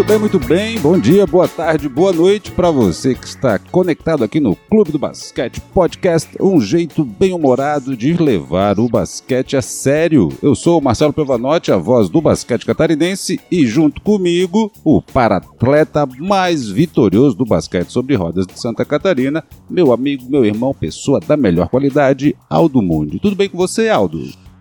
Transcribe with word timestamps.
Muito 0.00 0.08
bem, 0.08 0.18
muito 0.18 0.38
bem. 0.38 0.80
Bom 0.80 0.98
dia, 0.98 1.26
boa 1.26 1.46
tarde, 1.46 1.86
boa 1.86 2.10
noite 2.10 2.50
para 2.50 2.70
você 2.70 3.14
que 3.14 3.26
está 3.26 3.58
conectado 3.58 4.24
aqui 4.24 4.40
no 4.40 4.56
Clube 4.56 4.92
do 4.92 4.98
Basquete 4.98 5.60
Podcast, 5.74 6.30
um 6.40 6.58
jeito 6.58 7.04
bem 7.04 7.34
humorado 7.34 7.94
de 7.94 8.14
levar 8.14 8.80
o 8.80 8.88
basquete 8.88 9.58
a 9.58 9.60
sério. 9.60 10.30
Eu 10.42 10.54
sou 10.54 10.78
o 10.78 10.82
Marcelo 10.82 11.12
Pevanotti, 11.12 11.70
a 11.70 11.76
voz 11.76 12.08
do 12.08 12.18
basquete 12.22 12.64
catarinense, 12.64 13.38
e 13.50 13.66
junto 13.66 14.00
comigo, 14.00 14.72
o 14.82 15.02
paratleta 15.02 16.06
mais 16.18 16.66
vitorioso 16.66 17.36
do 17.36 17.44
basquete 17.44 17.90
sobre 17.90 18.14
rodas 18.14 18.46
de 18.46 18.58
Santa 18.58 18.86
Catarina, 18.86 19.44
meu 19.68 19.92
amigo, 19.92 20.24
meu 20.30 20.46
irmão, 20.46 20.72
pessoa 20.72 21.20
da 21.20 21.36
melhor 21.36 21.68
qualidade, 21.68 22.34
Aldo 22.48 22.80
Mundi. 22.80 23.18
Tudo 23.18 23.36
bem 23.36 23.50
com 23.50 23.58
você, 23.58 23.90
Aldo? 23.90 24.18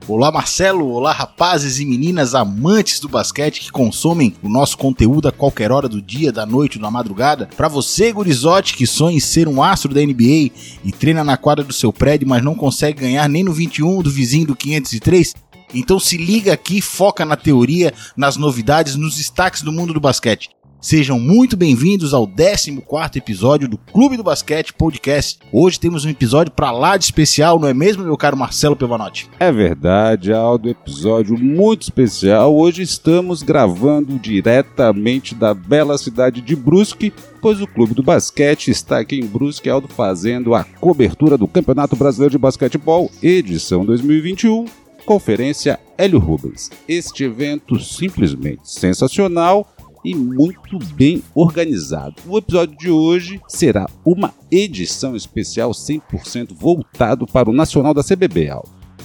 Olá 0.10 0.32
Marcelo, 0.32 0.90
olá 0.90 1.12
rapazes 1.12 1.80
e 1.80 1.86
meninas 1.86 2.34
amantes 2.34 3.00
do 3.00 3.08
basquete 3.08 3.60
que 3.60 3.72
consomem 3.72 4.34
o 4.42 4.50
nosso 4.50 4.76
conteúdo 4.76 5.28
a 5.28 5.32
qualquer 5.32 5.72
hora 5.72 5.88
do 5.88 6.02
dia, 6.02 6.32
da 6.32 6.48
noite 6.48 6.80
ou 6.80 6.82
da 6.82 6.90
madrugada. 6.90 7.48
Para 7.56 7.68
você, 7.68 8.12
gurizote, 8.12 8.74
que 8.74 8.88
sonha 8.88 9.18
em 9.18 9.20
ser 9.20 9.48
um 9.48 9.62
astro 9.62 9.94
da 9.94 10.02
NBA 10.02 10.50
e 10.84 10.92
treina 10.92 11.24
na 11.24 11.38
quadra 11.38 11.64
do 11.64 11.72
seu 11.72 11.94
prédio, 11.94 12.28
mas 12.28 12.44
não 12.44 12.56
consegue 12.56 13.02
ganhar 13.02 13.30
nem 13.30 13.44
no 13.44 13.54
21 13.54 14.02
do 14.02 14.10
vizinho 14.10 14.48
do 14.48 14.56
503, 14.56 15.36
então 15.76 16.00
se 16.00 16.18
liga 16.18 16.54
aqui, 16.54 16.82
foca 16.82 17.24
na 17.24 17.36
teoria, 17.36 17.94
nas 18.18 18.36
novidades, 18.36 18.96
nos 18.96 19.16
destaques 19.16 19.62
do 19.62 19.72
mundo 19.72 19.94
do 19.94 20.00
basquete. 20.00 20.50
Sejam 20.82 21.20
muito 21.20 21.58
bem-vindos 21.58 22.14
ao 22.14 22.26
14 22.26 22.80
episódio 23.16 23.68
do 23.68 23.78
Clube 23.78 24.16
do 24.16 24.24
Basquete 24.24 24.72
Podcast. 24.72 25.38
Hoje 25.52 25.78
temos 25.78 26.06
um 26.06 26.10
episódio 26.10 26.54
para 26.54 26.72
lá 26.72 26.96
de 26.96 27.04
especial, 27.04 27.60
não 27.60 27.68
é 27.68 27.74
mesmo, 27.74 28.06
meu 28.06 28.16
caro 28.16 28.38
Marcelo 28.38 28.78
Pevanotti? 28.78 29.30
É 29.42 29.52
verdade, 29.52 30.32
Aldo, 30.32 30.70
episódio 30.70 31.38
muito 31.38 31.82
especial. 31.82 32.56
Hoje 32.56 32.82
estamos 32.82 33.44
gravando 33.44 34.18
diretamente 34.18 35.36
da 35.36 35.54
bela 35.54 35.98
cidade 35.98 36.40
de 36.40 36.56
Brusque, 36.56 37.12
pois 37.42 37.60
o 37.60 37.68
Clube 37.68 37.94
do 37.94 38.02
Basquete 38.02 38.70
está 38.72 39.00
aqui 39.00 39.20
em 39.20 39.26
Brusque, 39.26 39.70
Aldo, 39.70 39.90
fazendo 39.90 40.56
a 40.56 40.64
cobertura 40.64 41.38
do 41.38 41.46
Campeonato 41.46 41.98
Brasileiro 41.98 42.32
de 42.32 42.38
Basquetebol, 42.38 43.12
edição 43.22 43.84
2021, 43.84 44.64
Conferência 45.06 45.78
Hélio 45.98 46.20
Rubens. 46.20 46.72
Este 46.88 47.26
evento 47.26 47.78
simplesmente 47.82 48.62
sensacional 48.64 49.68
e 50.04 50.16
muito 50.16 50.80
bem 50.94 51.22
organizado. 51.34 52.16
O 52.28 52.38
episódio 52.38 52.78
de 52.78 52.90
hoje 52.90 53.40
será 53.48 53.88
uma 54.06 54.34
edição 54.52 55.16
especial 55.16 55.72
100% 55.72 56.50
voltado 56.54 57.26
para 57.26 57.50
o 57.50 57.54
Nacional 57.54 57.94
da 57.94 58.04
CBB. 58.04 58.50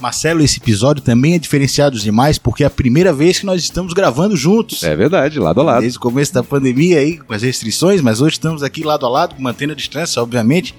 Marcelo, 0.01 0.41
esse 0.41 0.59
episódio 0.59 1.01
também 1.01 1.33
é 1.33 1.39
diferenciado 1.39 1.97
demais 1.97 2.37
porque 2.37 2.63
é 2.63 2.67
a 2.67 2.69
primeira 2.69 3.13
vez 3.13 3.39
que 3.39 3.45
nós 3.45 3.61
estamos 3.61 3.93
gravando 3.93 4.35
juntos. 4.35 4.83
É 4.83 4.95
verdade, 4.95 5.39
lado 5.39 5.61
a 5.61 5.63
lado. 5.63 5.81
Desde 5.81 5.97
o 5.97 6.01
começo 6.01 6.33
da 6.33 6.43
pandemia 6.43 6.99
aí, 6.99 7.17
com 7.17 7.33
as 7.33 7.41
restrições, 7.41 8.01
mas 8.01 8.21
hoje 8.21 8.33
estamos 8.33 8.61
aqui 8.61 8.83
lado 8.83 9.05
a 9.05 9.09
lado, 9.09 9.35
mantendo 9.39 9.73
a 9.73 9.75
distância, 9.75 10.21
obviamente. 10.21 10.75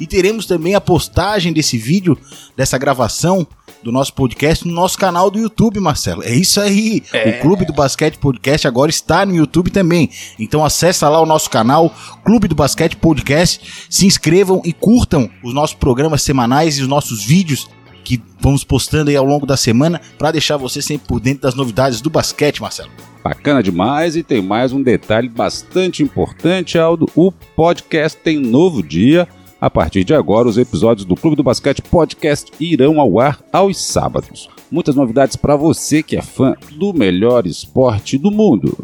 E 0.00 0.06
teremos 0.06 0.46
também 0.46 0.74
a 0.74 0.80
postagem 0.80 1.52
desse 1.52 1.76
vídeo, 1.76 2.16
dessa 2.56 2.78
gravação 2.78 3.46
do 3.82 3.92
nosso 3.92 4.12
podcast 4.12 4.66
no 4.66 4.74
nosso 4.74 4.98
canal 4.98 5.30
do 5.30 5.38
YouTube, 5.38 5.80
Marcelo. 5.80 6.22
É 6.22 6.34
isso 6.34 6.60
aí. 6.60 7.02
É. 7.12 7.30
O 7.30 7.40
Clube 7.40 7.64
do 7.64 7.72
Basquete 7.72 8.18
Podcast 8.18 8.66
agora 8.66 8.90
está 8.90 9.24
no 9.24 9.34
YouTube 9.34 9.70
também. 9.70 10.10
Então 10.38 10.64
acessa 10.64 11.08
lá 11.08 11.20
o 11.20 11.26
nosso 11.26 11.48
canal, 11.50 11.94
Clube 12.24 12.48
do 12.48 12.54
Basquete 12.54 12.96
Podcast, 12.96 13.86
se 13.88 14.06
inscrevam 14.06 14.60
e 14.64 14.72
curtam 14.72 15.30
os 15.42 15.54
nossos 15.54 15.74
programas 15.74 16.22
semanais 16.22 16.78
e 16.78 16.82
os 16.82 16.88
nossos 16.88 17.24
vídeos 17.24 17.68
que 18.04 18.22
vamos 18.40 18.64
postando 18.64 19.10
aí 19.10 19.16
ao 19.16 19.24
longo 19.24 19.44
da 19.44 19.56
semana 19.56 20.00
para 20.16 20.30
deixar 20.30 20.56
você 20.56 20.80
sempre 20.80 21.06
por 21.06 21.20
dentro 21.20 21.42
das 21.42 21.54
novidades 21.54 22.00
do 22.00 22.08
basquete, 22.08 22.62
Marcelo. 22.62 22.90
Bacana 23.22 23.62
demais 23.62 24.16
e 24.16 24.22
tem 24.22 24.40
mais 24.40 24.72
um 24.72 24.82
detalhe 24.82 25.28
bastante 25.28 26.02
importante, 26.02 26.78
Aldo. 26.78 27.06
O 27.14 27.30
podcast 27.30 28.18
tem 28.18 28.38
novo 28.38 28.82
dia 28.82 29.28
a 29.60 29.68
partir 29.68 30.04
de 30.04 30.14
agora, 30.14 30.48
os 30.48 30.56
episódios 30.56 31.04
do 31.04 31.16
Clube 31.16 31.36
do 31.36 31.42
Basquete 31.42 31.82
Podcast 31.82 32.52
irão 32.60 33.00
ao 33.00 33.18
ar 33.18 33.40
aos 33.52 33.80
sábados. 33.80 34.48
Muitas 34.70 34.94
novidades 34.94 35.36
para 35.36 35.56
você 35.56 36.02
que 36.02 36.16
é 36.16 36.22
fã 36.22 36.54
do 36.72 36.92
melhor 36.92 37.46
esporte 37.46 38.16
do 38.16 38.30
mundo. 38.30 38.76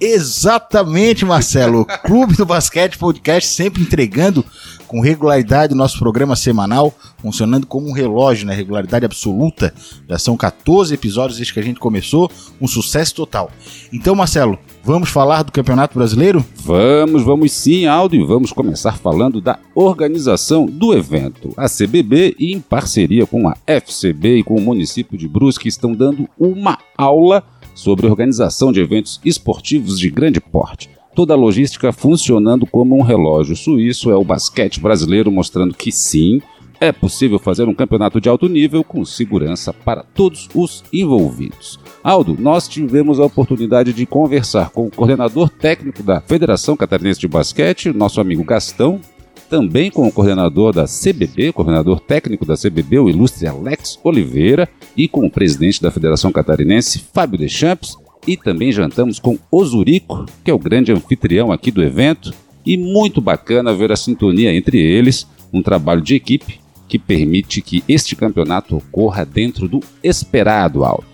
Exatamente, 0.00 1.24
Marcelo. 1.24 1.86
Clube 2.04 2.34
do 2.34 2.44
Basquete 2.44 2.98
Podcast 2.98 3.48
sempre 3.48 3.82
entregando 3.82 4.44
com 4.86 5.00
regularidade 5.00 5.74
o 5.74 5.76
nosso 5.76 5.98
programa 5.98 6.36
semanal, 6.36 6.94
funcionando 7.18 7.66
como 7.66 7.88
um 7.88 7.92
relógio, 7.92 8.46
né? 8.46 8.54
Regularidade 8.54 9.04
absoluta. 9.04 9.72
Já 10.08 10.18
são 10.18 10.36
14 10.36 10.92
episódios 10.94 11.38
desde 11.38 11.52
que 11.52 11.60
a 11.60 11.62
gente 11.62 11.80
começou, 11.80 12.30
um 12.60 12.66
sucesso 12.66 13.14
total. 13.14 13.50
Então, 13.92 14.14
Marcelo, 14.14 14.58
vamos 14.86 15.08
falar 15.08 15.42
do 15.42 15.50
Campeonato 15.50 15.98
Brasileiro? 15.98 16.46
Vamos, 16.58 17.24
vamos 17.24 17.50
sim, 17.50 17.86
Aldo, 17.86 18.14
e 18.14 18.24
vamos 18.24 18.52
começar 18.52 18.96
falando 18.96 19.40
da 19.40 19.58
organização 19.74 20.64
do 20.64 20.94
evento. 20.94 21.52
A 21.56 21.68
CBB, 21.68 22.36
em 22.38 22.60
parceria 22.60 23.26
com 23.26 23.48
a 23.48 23.56
FCB 23.66 24.38
e 24.38 24.42
com 24.44 24.54
o 24.54 24.60
município 24.60 25.18
de 25.18 25.26
Brusque, 25.26 25.68
estão 25.68 25.92
dando 25.92 26.28
uma 26.38 26.78
aula 26.96 27.42
sobre 27.74 28.06
organização 28.06 28.70
de 28.70 28.80
eventos 28.80 29.20
esportivos 29.24 29.98
de 29.98 30.08
grande 30.08 30.40
porte. 30.40 30.88
Toda 31.16 31.34
a 31.34 31.36
logística 31.36 31.92
funcionando 31.92 32.64
como 32.64 32.96
um 32.96 33.02
relógio 33.02 33.56
suíço 33.56 34.12
é 34.12 34.16
o 34.16 34.24
basquete 34.24 34.78
brasileiro 34.78 35.32
mostrando 35.32 35.74
que 35.74 35.90
sim, 35.90 36.40
é 36.80 36.92
possível 36.92 37.38
fazer 37.38 37.64
um 37.64 37.74
campeonato 37.74 38.20
de 38.20 38.28
alto 38.28 38.48
nível 38.48 38.84
com 38.84 39.04
segurança 39.04 39.72
para 39.72 40.02
todos 40.02 40.48
os 40.54 40.84
envolvidos. 40.92 41.78
Aldo, 42.02 42.36
nós 42.38 42.68
tivemos 42.68 43.18
a 43.18 43.24
oportunidade 43.24 43.92
de 43.92 44.06
conversar 44.06 44.70
com 44.70 44.86
o 44.86 44.90
coordenador 44.90 45.48
técnico 45.48 46.02
da 46.02 46.20
Federação 46.20 46.76
Catarinense 46.76 47.20
de 47.20 47.28
Basquete, 47.28 47.92
nosso 47.92 48.20
amigo 48.20 48.44
Gastão, 48.44 49.00
também 49.48 49.90
com 49.90 50.06
o 50.06 50.12
coordenador 50.12 50.72
da 50.72 50.84
CBB, 50.84 51.52
coordenador 51.52 52.00
técnico 52.00 52.44
da 52.44 52.56
CBB, 52.56 52.98
o 52.98 53.08
ilustre 53.08 53.46
Alex 53.46 53.98
Oliveira, 54.02 54.68
e 54.96 55.08
com 55.08 55.24
o 55.24 55.30
presidente 55.30 55.80
da 55.80 55.90
Federação 55.90 56.32
Catarinense, 56.32 57.04
Fábio 57.12 57.38
Deschamps, 57.38 57.96
e 58.26 58.36
também 58.36 58.72
jantamos 58.72 59.20
com 59.20 59.38
o 59.50 59.64
Zurico, 59.64 60.26
que 60.44 60.50
é 60.50 60.54
o 60.54 60.58
grande 60.58 60.90
anfitrião 60.90 61.52
aqui 61.52 61.70
do 61.70 61.82
evento, 61.82 62.34
e 62.64 62.76
muito 62.76 63.20
bacana 63.20 63.72
ver 63.72 63.92
a 63.92 63.96
sintonia 63.96 64.52
entre 64.52 64.80
eles, 64.80 65.26
um 65.52 65.62
trabalho 65.62 66.02
de 66.02 66.16
equipe 66.16 66.65
que 66.88 66.98
permite 66.98 67.60
que 67.60 67.82
este 67.88 68.14
campeonato 68.14 68.76
ocorra 68.76 69.24
dentro 69.24 69.68
do 69.68 69.80
esperado, 70.02 70.84
Aldo. 70.84 71.04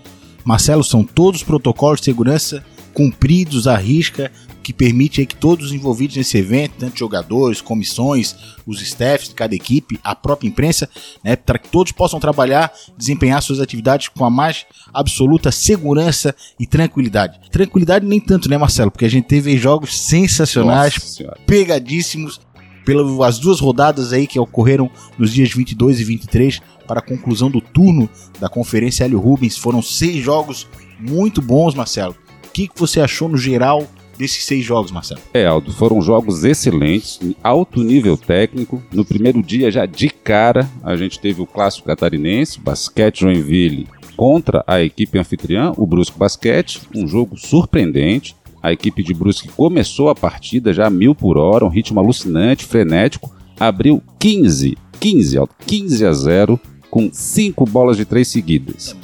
Marcelo, 0.43 0.83
são 0.83 1.03
todos 1.03 1.43
protocolos 1.43 1.99
de 1.99 2.05
segurança 2.05 2.63
cumpridos 2.93 3.67
à 3.67 3.75
risca 3.75 4.31
que 4.63 4.71
permite 4.71 5.25
que 5.25 5.35
todos 5.35 5.67
os 5.67 5.73
envolvidos 5.73 6.15
nesse 6.15 6.37
evento, 6.37 6.75
tanto 6.79 6.97
jogadores, 6.97 7.59
comissões, 7.59 8.33
os 8.65 8.81
staffs 8.81 9.27
de 9.27 9.35
cada 9.35 9.53
equipe, 9.53 9.99
a 10.01 10.15
própria 10.15 10.47
imprensa, 10.47 10.89
né, 11.21 11.35
para 11.35 11.59
que 11.59 11.67
todos 11.67 11.91
possam 11.91 12.19
trabalhar, 12.19 12.71
desempenhar 12.97 13.41
suas 13.41 13.59
atividades 13.59 14.07
com 14.07 14.23
a 14.23 14.29
mais 14.29 14.65
absoluta 14.93 15.51
segurança 15.51 16.33
e 16.57 16.65
tranquilidade. 16.65 17.39
Tranquilidade 17.51 18.05
nem 18.05 18.21
tanto, 18.21 18.49
né, 18.49 18.57
Marcelo? 18.57 18.89
Porque 18.89 19.05
a 19.05 19.09
gente 19.09 19.25
teve 19.25 19.57
jogos 19.57 19.99
sensacionais, 19.99 21.19
pegadíssimos, 21.45 22.39
pelas 22.85 23.39
duas 23.39 23.59
rodadas 23.59 24.13
aí 24.13 24.27
que 24.27 24.39
ocorreram 24.39 24.89
nos 25.17 25.33
dias 25.33 25.53
22 25.53 25.99
e 25.99 26.03
23 26.03 26.61
para 26.87 26.99
a 26.99 27.03
conclusão 27.03 27.49
do 27.49 27.61
turno 27.61 28.09
da 28.39 28.49
Conferência 28.49 29.05
Hélio 29.05 29.19
Rubens. 29.19 29.57
Foram 29.57 29.81
seis 29.81 30.23
jogos 30.23 30.67
muito 30.99 31.41
bons, 31.41 31.75
Marcelo. 31.75 32.15
O 32.45 32.51
que, 32.51 32.67
que 32.67 32.79
você 32.79 33.01
achou 33.01 33.27
no 33.27 33.37
geral 33.37 33.87
desses 34.17 34.45
seis 34.45 34.63
jogos, 34.63 34.91
Marcelo? 34.91 35.21
É, 35.33 35.45
Aldo, 35.45 35.71
foram 35.73 36.01
jogos 36.01 36.43
excelentes, 36.43 37.19
alto 37.43 37.83
nível 37.83 38.15
técnico. 38.15 38.81
No 38.91 39.03
primeiro 39.03 39.41
dia, 39.41 39.71
já 39.71 39.85
de 39.85 40.09
cara, 40.09 40.69
a 40.83 40.95
gente 40.95 41.19
teve 41.19 41.41
o 41.41 41.47
clássico 41.47 41.87
catarinense, 41.87 42.59
Basquete 42.59 43.21
Joinville 43.21 43.87
contra 44.15 44.63
a 44.67 44.81
equipe 44.81 45.17
anfitriã, 45.17 45.73
o 45.75 45.87
Brusco 45.87 46.17
Basquete, 46.17 46.81
um 46.95 47.07
jogo 47.07 47.37
surpreendente. 47.37 48.35
A 48.63 48.71
equipe 48.71 49.03
de 49.03 49.13
Brusque 49.13 49.49
começou 49.49 50.09
a 50.09 50.15
partida 50.15 50.73
já 50.73 50.87
a 50.87 50.89
mil 50.89 51.13
por 51.13 51.37
hora, 51.37 51.65
um 51.65 51.69
ritmo 51.69 51.99
alucinante, 51.99 52.65
frenético, 52.65 53.35
abriu 53.59 54.01
15, 54.17 54.77
15, 54.99 55.37
15 55.67 56.05
a 56.05 56.13
0 56.13 56.59
com 56.89 57.09
cinco 57.11 57.65
bolas 57.65 57.97
de 57.97 58.05
três 58.05 58.29
seguidas 58.29 58.95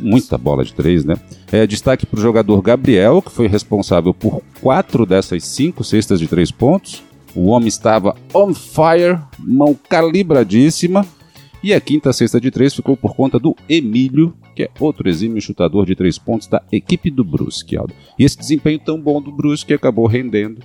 muita 0.00 0.36
bola 0.36 0.64
de 0.64 0.74
três, 0.74 1.04
né? 1.04 1.14
É, 1.50 1.66
destaque 1.66 2.06
para 2.06 2.18
o 2.18 2.22
jogador 2.22 2.60
Gabriel, 2.60 3.22
que 3.22 3.30
foi 3.30 3.46
responsável 3.46 4.12
por 4.12 4.42
quatro 4.60 5.06
dessas 5.06 5.44
cinco 5.44 5.84
cestas 5.84 6.20
de 6.20 6.26
três 6.26 6.50
pontos. 6.50 7.02
O 7.34 7.46
homem 7.46 7.68
estava 7.68 8.14
on 8.32 8.52
fire, 8.54 9.18
mão 9.38 9.76
calibradíssima. 9.88 11.06
E 11.62 11.72
a 11.72 11.80
quinta 11.80 12.12
cesta 12.12 12.40
de 12.40 12.50
três 12.50 12.74
ficou 12.74 12.96
por 12.96 13.16
conta 13.16 13.38
do 13.38 13.56
Emílio, 13.68 14.34
que 14.54 14.64
é 14.64 14.70
outro 14.78 15.08
exímio 15.08 15.40
chutador 15.40 15.86
de 15.86 15.94
três 15.94 16.18
pontos 16.18 16.46
da 16.46 16.62
equipe 16.70 17.10
do 17.10 17.24
Brusque, 17.24 17.76
Aldo. 17.76 17.94
E 18.18 18.24
esse 18.24 18.38
desempenho 18.38 18.78
tão 18.78 19.00
bom 19.00 19.20
do 19.20 19.32
Brusque 19.32 19.74
acabou 19.74 20.06
rendendo 20.06 20.62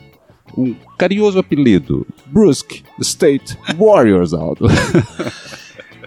um 0.58 0.76
carinhoso 0.98 1.40
apelido, 1.40 2.06
Brusque 2.28 2.84
State 3.00 3.58
Warriors, 3.78 4.34
Aldo. 4.34 4.68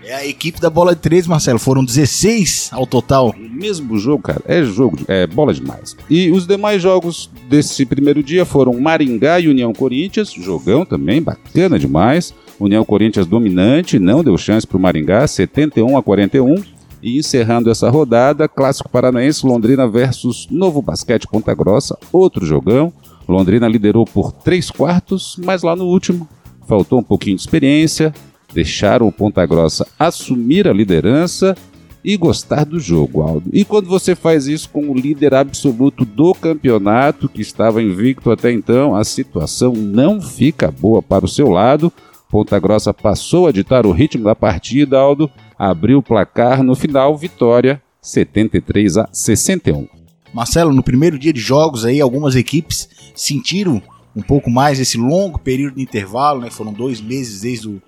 É 0.04 0.14
a 0.14 0.26
equipe 0.26 0.60
da 0.60 0.68
bola 0.68 0.94
de 0.94 1.00
três, 1.00 1.28
Marcelo. 1.28 1.60
Foram 1.60 1.84
16 1.84 2.70
ao 2.72 2.86
total. 2.86 3.30
O 3.30 3.38
mesmo 3.38 3.96
jogo, 3.98 4.22
cara, 4.24 4.42
é 4.46 4.64
jogo, 4.64 4.96
de, 4.96 5.04
é 5.06 5.26
bola 5.28 5.54
demais. 5.54 5.96
E 6.10 6.30
os 6.30 6.46
demais 6.46 6.82
jogos 6.82 7.30
desse 7.48 7.86
primeiro 7.86 8.22
dia 8.22 8.44
foram 8.44 8.78
Maringá 8.80 9.38
e 9.38 9.48
União 9.48 9.72
Corinthians, 9.72 10.32
jogão 10.32 10.84
também, 10.84 11.22
bacana 11.22 11.78
demais. 11.78 12.34
União 12.58 12.84
Corinthians 12.84 13.26
dominante, 13.26 13.98
não 13.98 14.24
deu 14.24 14.36
chance 14.36 14.66
para 14.66 14.76
o 14.76 14.80
Maringá, 14.80 15.26
71 15.26 15.96
a 15.96 16.02
41. 16.02 16.56
E 17.02 17.18
encerrando 17.18 17.68
essa 17.68 17.90
rodada, 17.90 18.46
Clássico 18.46 18.88
Paranaense 18.88 19.44
Londrina 19.44 19.88
versus 19.88 20.46
Novo 20.48 20.80
Basquete 20.80 21.26
Ponta 21.26 21.52
Grossa, 21.52 21.98
outro 22.12 22.46
jogão. 22.46 22.92
Londrina 23.28 23.66
liderou 23.66 24.04
por 24.04 24.30
três 24.30 24.70
quartos, 24.70 25.36
mas 25.44 25.62
lá 25.62 25.74
no 25.74 25.86
último 25.86 26.28
faltou 26.68 27.00
um 27.00 27.02
pouquinho 27.02 27.36
de 27.36 27.42
experiência, 27.42 28.14
deixaram 28.54 29.08
o 29.08 29.12
Ponta 29.12 29.44
Grossa 29.44 29.86
assumir 29.98 30.68
a 30.68 30.72
liderança 30.72 31.56
e 32.04 32.16
gostar 32.16 32.64
do 32.64 32.78
jogo, 32.80 33.22
Aldo. 33.22 33.50
E 33.52 33.64
quando 33.64 33.88
você 33.88 34.14
faz 34.14 34.46
isso 34.46 34.68
com 34.70 34.88
o 34.88 34.94
líder 34.94 35.34
absoluto 35.34 36.04
do 36.04 36.34
campeonato, 36.34 37.28
que 37.28 37.40
estava 37.40 37.82
invicto 37.82 38.30
até 38.30 38.52
então, 38.52 38.94
a 38.94 39.04
situação 39.04 39.72
não 39.72 40.20
fica 40.20 40.70
boa 40.70 41.02
para 41.02 41.24
o 41.24 41.28
seu 41.28 41.48
lado. 41.48 41.92
Ponta 42.28 42.58
Grossa 42.58 42.94
passou 42.94 43.46
a 43.46 43.52
ditar 43.52 43.86
o 43.86 43.92
ritmo 43.92 44.24
da 44.24 44.34
partida, 44.34 44.98
Aldo, 44.98 45.30
abriu 45.70 45.98
o 45.98 46.02
placar 46.02 46.62
no 46.62 46.74
final, 46.74 47.16
vitória 47.16 47.80
73 48.00 48.98
a 48.98 49.08
61. 49.12 49.86
Marcelo, 50.34 50.72
no 50.72 50.82
primeiro 50.82 51.16
dia 51.16 51.32
de 51.32 51.40
jogos 51.40 51.84
aí, 51.84 52.00
algumas 52.00 52.34
equipes 52.34 52.88
sentiram 53.14 53.80
um 54.16 54.22
pouco 54.22 54.50
mais 54.50 54.80
esse 54.80 54.98
longo 54.98 55.38
período 55.38 55.76
de 55.76 55.82
intervalo, 55.82 56.40
né? 56.40 56.50
Foram 56.50 56.72
dois 56.72 57.00
meses 57.00 57.42
desde 57.42 57.68
o 57.68 57.82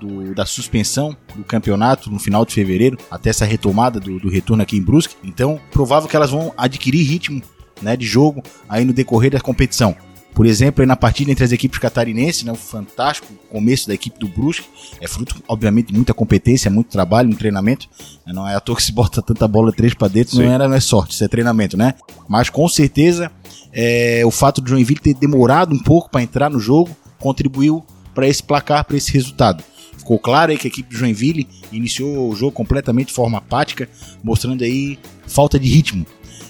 do, 0.00 0.34
da 0.34 0.46
suspensão 0.46 1.14
do 1.34 1.44
campeonato 1.44 2.10
no 2.10 2.18
final 2.18 2.46
de 2.46 2.54
fevereiro, 2.54 2.96
até 3.10 3.30
essa 3.30 3.44
retomada 3.44 3.98
do, 3.98 4.18
do 4.18 4.28
retorno 4.28 4.62
aqui 4.62 4.76
em 4.76 4.82
Brusque. 4.82 5.16
Então, 5.24 5.60
provável 5.72 6.08
que 6.08 6.16
elas 6.16 6.30
vão 6.30 6.52
adquirir 6.56 7.02
ritmo 7.02 7.42
né, 7.82 7.96
de 7.96 8.06
jogo 8.06 8.42
aí 8.68 8.84
no 8.84 8.92
decorrer 8.92 9.32
da 9.32 9.40
competição. 9.40 9.94
Por 10.34 10.46
exemplo, 10.46 10.86
na 10.86 10.94
partida 10.94 11.32
entre 11.32 11.44
as 11.44 11.50
equipes 11.50 11.78
catarinenses, 11.78 12.44
né, 12.44 12.52
o 12.52 12.54
fantástico 12.54 13.32
começo 13.50 13.88
da 13.88 13.94
equipe 13.94 14.20
do 14.20 14.28
Brusque, 14.28 14.68
é 15.00 15.08
fruto, 15.08 15.42
obviamente, 15.48 15.88
de 15.88 15.94
muita 15.94 16.14
competência, 16.14 16.70
muito 16.70 16.90
trabalho, 16.90 17.28
muito 17.28 17.40
treinamento. 17.40 17.88
Não 18.26 18.46
é 18.46 18.54
à 18.54 18.60
toa 18.60 18.76
que 18.76 18.82
se 18.82 18.92
bota 18.92 19.20
tanta 19.20 19.48
bola 19.48 19.72
três 19.72 19.94
para 19.94 20.06
dentro, 20.06 20.36
não, 20.36 20.44
era, 20.44 20.68
não 20.68 20.76
é 20.76 20.80
sorte, 20.80 21.14
isso 21.14 21.24
é 21.24 21.28
treinamento, 21.28 21.76
né? 21.76 21.94
Mas 22.28 22.50
com 22.50 22.68
certeza, 22.68 23.32
é, 23.72 24.22
o 24.24 24.30
fato 24.30 24.60
do 24.60 24.68
Joinville 24.68 25.00
ter 25.00 25.14
demorado 25.14 25.74
um 25.74 25.78
pouco 25.78 26.08
para 26.08 26.22
entrar 26.22 26.48
no 26.48 26.60
jogo 26.60 26.96
contribuiu 27.18 27.84
para 28.14 28.28
esse 28.28 28.42
placar, 28.42 28.84
para 28.84 28.96
esse 28.96 29.12
resultado. 29.12 29.62
Ficou 29.96 30.18
claro 30.18 30.52
aí 30.52 30.58
que 30.58 30.66
a 30.66 30.70
equipe 30.70 30.88
do 30.88 30.96
Joinville 30.96 31.46
iniciou 31.72 32.30
o 32.30 32.34
jogo 32.34 32.52
completamente 32.52 33.08
de 33.08 33.14
forma 33.14 33.38
apática, 33.38 33.88
mostrando 34.22 34.62
aí 34.64 34.98
falta 35.26 35.58
de 35.58 35.68
ritmo. 35.68 36.06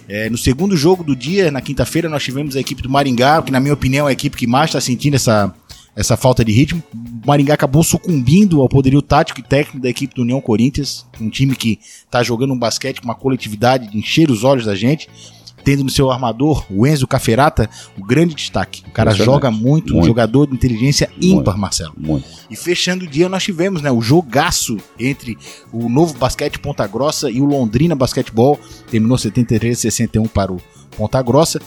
É, 0.09 0.31
no 0.31 0.39
segundo 0.39 0.75
jogo 0.75 1.05
do 1.05 1.15
dia, 1.15 1.51
na 1.51 1.61
quinta-feira, 1.61 2.09
nós 2.09 2.25
tivemos 2.25 2.57
a 2.57 2.61
equipe 2.61 2.81
do 2.81 2.89
Maringá, 2.89 3.43
que 3.43 3.53
na 3.53 3.61
minha 3.61 3.75
opinião 3.75 4.07
é 4.09 4.11
a 4.11 4.13
equipe 4.13 4.37
que 4.37 4.47
mais 4.47 4.71
está 4.71 4.81
sentindo 4.81 5.15
essa, 5.15 5.55
essa 5.95 6.17
falta 6.17 6.43
de 6.43 6.51
ritmo. 6.51 6.83
O 6.95 7.27
Maringá 7.27 7.53
acabou 7.53 7.85
sucumbindo 7.85 8.63
ao 8.63 8.69
poderio 8.71 9.03
tático 9.03 9.41
e 9.41 9.43
técnico 9.43 9.81
da 9.81 9.91
equipe 9.91 10.15
do 10.15 10.23
União 10.23 10.41
Corinthians, 10.41 11.05
um 11.21 11.29
time 11.29 11.55
que 11.55 11.79
está 11.83 12.23
jogando 12.23 12.55
um 12.55 12.59
basquete 12.59 13.01
com 13.01 13.05
uma 13.05 13.15
coletividade 13.15 13.91
de 13.91 13.99
encher 13.99 14.31
os 14.31 14.45
olhos 14.45 14.65
da 14.65 14.75
gente 14.75 15.09
tendo 15.69 15.85
no 15.85 15.91
seu 15.91 16.11
armador 16.11 16.65
o 16.71 16.87
Enzo 16.87 17.07
Caferata 17.07 17.69
o 17.99 18.03
grande 18.03 18.35
destaque. 18.35 18.83
O 18.89 18.91
cara 18.91 19.11
joga 19.11 19.51
muito, 19.51 19.93
muito, 19.93 19.99
um 19.99 20.03
jogador 20.03 20.47
de 20.47 20.55
inteligência 20.55 21.11
ímpar, 21.21 21.53
muito, 21.53 21.59
Marcelo. 21.59 21.93
Muito. 21.95 22.27
E 22.49 22.57
fechando 22.57 23.05
o 23.05 23.07
dia 23.07 23.29
nós 23.29 23.43
tivemos 23.43 23.83
né, 23.83 23.93
o 23.93 24.01
jogaço 24.01 24.79
entre 24.99 25.37
o 25.71 25.91
novo 25.91 26.17
basquete 26.17 26.59
Ponta 26.59 26.87
Grossa 26.87 27.31
e 27.31 27.43
o 27.43 27.45
Londrina 27.45 27.95
Basquetebol. 27.95 28.59
Terminou 28.91 29.19
73 29.19 29.79
61 29.79 30.27
para 30.27 30.55
o 30.55 30.59
Ponta 30.97 31.21
Grossa. 31.21 31.61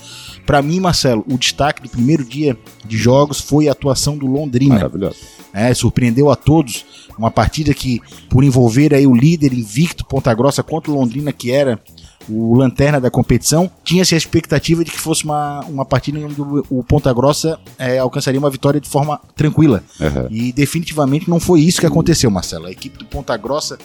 Para 0.48 0.64
mim, 0.64 0.80
Marcelo, 0.80 1.24
o 1.30 1.38
destaque 1.38 1.84
do 1.84 1.90
primeiro 1.90 2.26
dia 2.26 2.58
de 2.84 2.98
jogos 2.98 3.40
foi 3.40 3.68
a 3.68 3.72
atuação 3.72 4.18
do 4.18 4.26
Londrina. 4.26 4.78
Maravilhoso. 4.78 5.18
É, 5.54 5.72
surpreendeu 5.76 6.32
a 6.32 6.36
todos. 6.36 6.86
Uma 7.20 7.30
partida 7.30 7.72
que, 7.72 8.02
por 8.32 8.44
envolver 8.44 8.96
aí 8.96 9.06
o 9.06 9.14
líder 9.14 9.54
invicto 9.54 10.04
Ponta 10.08 10.34
Grossa 10.34 10.64
contra 10.64 10.92
o 10.92 10.96
Londrina, 10.96 11.32
que 11.32 11.52
era 11.52 11.80
o 12.32 12.56
lanterna 12.56 13.00
da 13.00 13.12
competição, 13.12 13.70
tinha-se 13.84 14.16
a 14.16 14.18
expectativa 14.18 14.84
de 14.84 14.92
que 14.92 15.00
fosse 15.00 15.26
uma, 15.26 15.62
uma 15.62 15.86
partida 15.86 16.20
onde 16.20 16.42
o, 16.42 16.84
Ponta 16.84 17.14
Grossa 17.14 17.60
é, 17.78 17.98
alcançaria 17.98 18.40
uma 18.40 18.50
vitória 18.50 18.80
de 18.80 18.90
forma 18.90 19.20
tranquila. 19.36 19.84
Uhum. 20.00 20.28
E 20.30 20.52
definitivamente 20.52 21.30
não 21.30 21.40
foi 21.40 21.62
isso 21.62 21.80
que 21.80 21.86
aconteceu, 21.86 22.30
Marcelo. 22.32 22.66
A 22.66 22.72
equipe 22.72 22.98
do 22.98 23.06
Ponta 23.06 23.36
Grossa 23.38 23.78